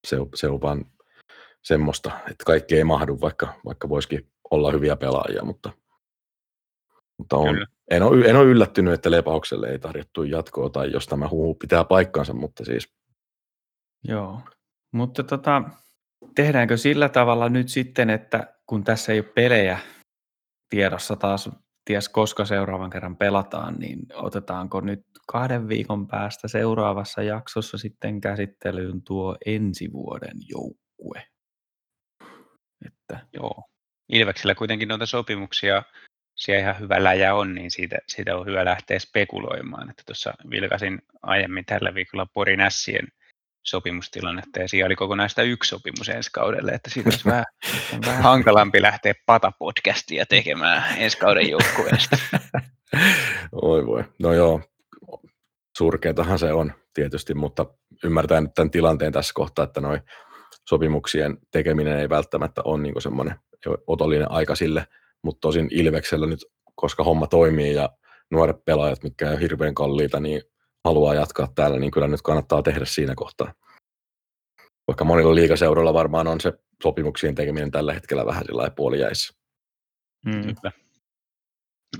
se, 0.06 0.20
on, 0.20 0.28
se 0.34 0.48
on 0.48 0.60
vaan 0.60 0.84
semmoista, 1.62 2.10
että 2.30 2.44
kaikki 2.46 2.76
ei 2.76 2.84
mahdu, 2.84 3.20
vaikka, 3.20 3.54
vaikka 3.64 3.88
voisikin 3.88 4.30
olla 4.50 4.72
hyviä 4.72 4.96
pelaajia, 4.96 5.44
mutta, 5.44 5.72
mutta 7.18 7.36
on, 7.36 7.54
Kyllä. 7.54 7.66
en, 7.90 8.02
ole, 8.02 8.26
en 8.26 8.36
ole 8.36 8.44
yllättynyt, 8.44 8.94
että 8.94 9.10
Lepaukselle 9.10 9.68
ei 9.68 9.78
tarjottu 9.78 10.22
jatkoa, 10.22 10.70
tai 10.70 10.92
jos 10.92 11.06
tämä 11.06 11.28
huhu 11.28 11.54
pitää 11.54 11.84
paikkansa, 11.84 12.34
mutta 12.34 12.64
siis 12.64 12.98
Joo, 14.04 14.40
mutta 14.92 15.22
tota, 15.22 15.62
tehdäänkö 16.34 16.76
sillä 16.76 17.08
tavalla 17.08 17.48
nyt 17.48 17.68
sitten, 17.68 18.10
että 18.10 18.54
kun 18.66 18.84
tässä 18.84 19.12
ei 19.12 19.18
ole 19.18 19.32
pelejä 19.34 19.78
tiedossa 20.68 21.16
taas, 21.16 21.50
ties 21.88 22.08
koska 22.08 22.44
seuraavan 22.44 22.90
kerran 22.90 23.16
pelataan, 23.16 23.74
niin 23.74 23.98
otetaanko 24.14 24.80
nyt 24.80 25.06
kahden 25.26 25.68
viikon 25.68 26.06
päästä 26.06 26.48
seuraavassa 26.48 27.22
jaksossa 27.22 27.78
sitten 27.78 28.20
käsittelyyn 28.20 29.02
tuo 29.02 29.36
ensi 29.46 29.92
vuoden 29.92 30.36
joukkue? 30.48 31.26
Että, 32.86 33.26
Joo. 33.32 33.64
Ilveksellä 34.08 34.54
kuitenkin 34.54 34.88
noita 34.88 35.06
sopimuksia 35.06 35.82
siellä 36.36 36.60
ihan 36.60 36.78
hyvä 36.78 37.04
läjä 37.04 37.34
on, 37.34 37.54
niin 37.54 37.70
siitä, 37.70 37.98
siitä 38.06 38.36
on 38.36 38.46
hyvä 38.46 38.64
lähteä 38.64 38.98
spekuloimaan. 38.98 39.90
Että 39.90 40.02
tuossa 40.06 40.34
vilkasin 40.50 41.02
aiemmin 41.22 41.64
tällä 41.64 41.94
viikolla 41.94 42.26
Porin 42.26 42.60
Ässien 42.60 43.08
sopimustilannetta, 43.62 44.60
ja 44.60 44.68
siellä 44.68 44.86
oli 44.86 44.96
kokonaista 44.96 45.42
yksi 45.42 45.68
sopimus 45.68 46.08
ensi 46.08 46.30
kaudelle, 46.32 46.72
että 46.72 46.90
siitä 46.90 47.10
olisi 47.10 47.24
vähän, 47.32 47.44
vähän 48.06 48.22
hankalampi 48.22 48.82
lähteä 48.82 49.14
patapodcastia 49.26 50.26
tekemään 50.26 50.98
ensi 50.98 51.18
kauden 51.18 51.50
joukkueesta. 51.50 52.16
Oi 53.52 53.86
voi. 53.86 54.04
No 54.18 54.32
joo, 54.32 54.60
surkeatahan 55.78 56.38
se 56.38 56.52
on 56.52 56.72
tietysti, 56.94 57.34
mutta 57.34 57.66
ymmärtää 58.04 58.40
nyt 58.40 58.54
tämän 58.54 58.70
tilanteen 58.70 59.12
tässä 59.12 59.32
kohtaa, 59.34 59.64
että 59.64 59.80
noin 59.80 60.00
sopimuksien 60.68 61.38
tekeminen 61.52 61.98
ei 61.98 62.08
välttämättä 62.08 62.62
ole 62.64 62.82
niin 62.82 63.02
semmoinen 63.02 63.34
otollinen 63.86 64.30
aika 64.30 64.54
sille, 64.54 64.86
mutta 65.22 65.40
tosin 65.40 65.68
Ilveksellä 65.70 66.26
nyt, 66.26 66.40
koska 66.74 67.04
homma 67.04 67.26
toimii 67.26 67.74
ja 67.74 67.88
nuoret 68.30 68.64
pelaajat, 68.64 69.02
mitkä 69.02 69.26
ei 69.26 69.32
ole 69.32 69.40
hirveän 69.40 69.74
kalliita, 69.74 70.20
niin 70.20 70.42
haluaa 70.84 71.14
jatkaa 71.14 71.48
täällä, 71.54 71.78
niin 71.78 71.90
kyllä 71.90 72.08
nyt 72.08 72.22
kannattaa 72.22 72.62
tehdä 72.62 72.84
siinä 72.84 73.14
kohtaa. 73.14 73.54
Vaikka 74.88 75.04
monilla 75.04 75.34
liikaseuroilla 75.34 75.94
varmaan 75.94 76.26
on 76.26 76.40
se 76.40 76.52
sopimuksien 76.82 77.34
tekeminen 77.34 77.70
tällä 77.70 77.94
hetkellä 77.94 78.26
vähän 78.26 78.44
sillä 78.46 78.70
puolijäissä. 78.76 79.34
mm, 80.26 80.42
Kyllä. 80.42 80.72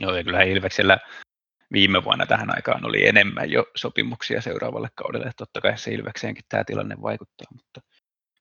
Joo, 0.01 0.17
ja 0.17 0.25
kyllä 0.25 0.43
Ilveksellä 0.43 0.99
viime 1.73 2.05
vuonna 2.05 2.27
tähän 2.27 2.57
aikaan 2.57 2.87
oli 2.87 3.07
enemmän 3.07 3.51
jo 3.51 3.67
sopimuksia 3.77 4.41
seuraavalle 4.41 4.89
kaudelle. 4.95 5.27
Että 5.27 5.37
totta 5.37 5.61
kai 5.61 5.79
se 5.79 5.91
Ilvekseenkin 5.91 6.45
tämä 6.49 6.65
tilanne 6.65 6.97
vaikuttaa. 7.03 7.47
Mutta, 7.53 7.81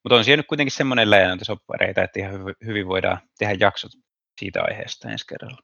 mutta 0.04 0.16
on 0.16 0.24
siellä 0.24 0.40
nyt 0.40 0.48
kuitenkin 0.48 0.76
semmoinen 0.76 1.10
läjä 1.10 1.38
soppareita, 1.42 2.04
että 2.04 2.20
ihan 2.20 2.34
hyvin, 2.34 2.56
hyvin 2.66 2.88
voidaan 2.88 3.18
tehdä 3.40 3.56
jaksot 3.60 3.92
siitä 4.40 4.64
aiheesta 4.64 5.10
ensi 5.10 5.26
kerralla. 5.28 5.58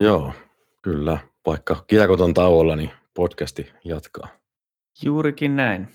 Joo, 0.00 0.34
kyllä. 0.82 1.18
Vaikka 1.46 1.84
kiekot 1.86 2.20
on 2.20 2.34
tauolla, 2.34 2.76
niin 2.76 2.90
podcasti 3.20 3.72
jatkaa. 3.84 4.28
juurikin 5.02 5.56
näin. 5.56 5.88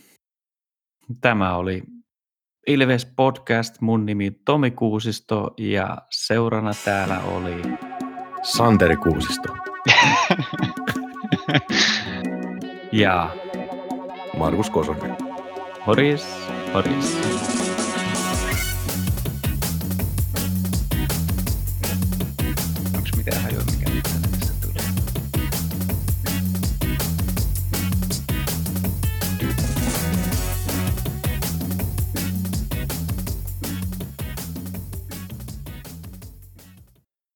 Tämä 1.21 1.55
oli 1.55 1.83
Ilves 2.67 3.05
Podcast. 3.15 3.81
Mun 3.81 4.05
nimi 4.05 4.31
Tomi 4.31 4.71
Kuusisto 4.71 5.53
ja 5.57 5.97
seurana 6.11 6.71
täällä 6.85 7.19
oli 7.19 7.61
Santeri 8.43 8.95
Kuusisto, 8.95 9.49
ja 13.03 13.35
Markus 14.37 14.69
Kosonen. 14.69 15.17
Horis, 15.87 16.25
Horis. 16.73 17.64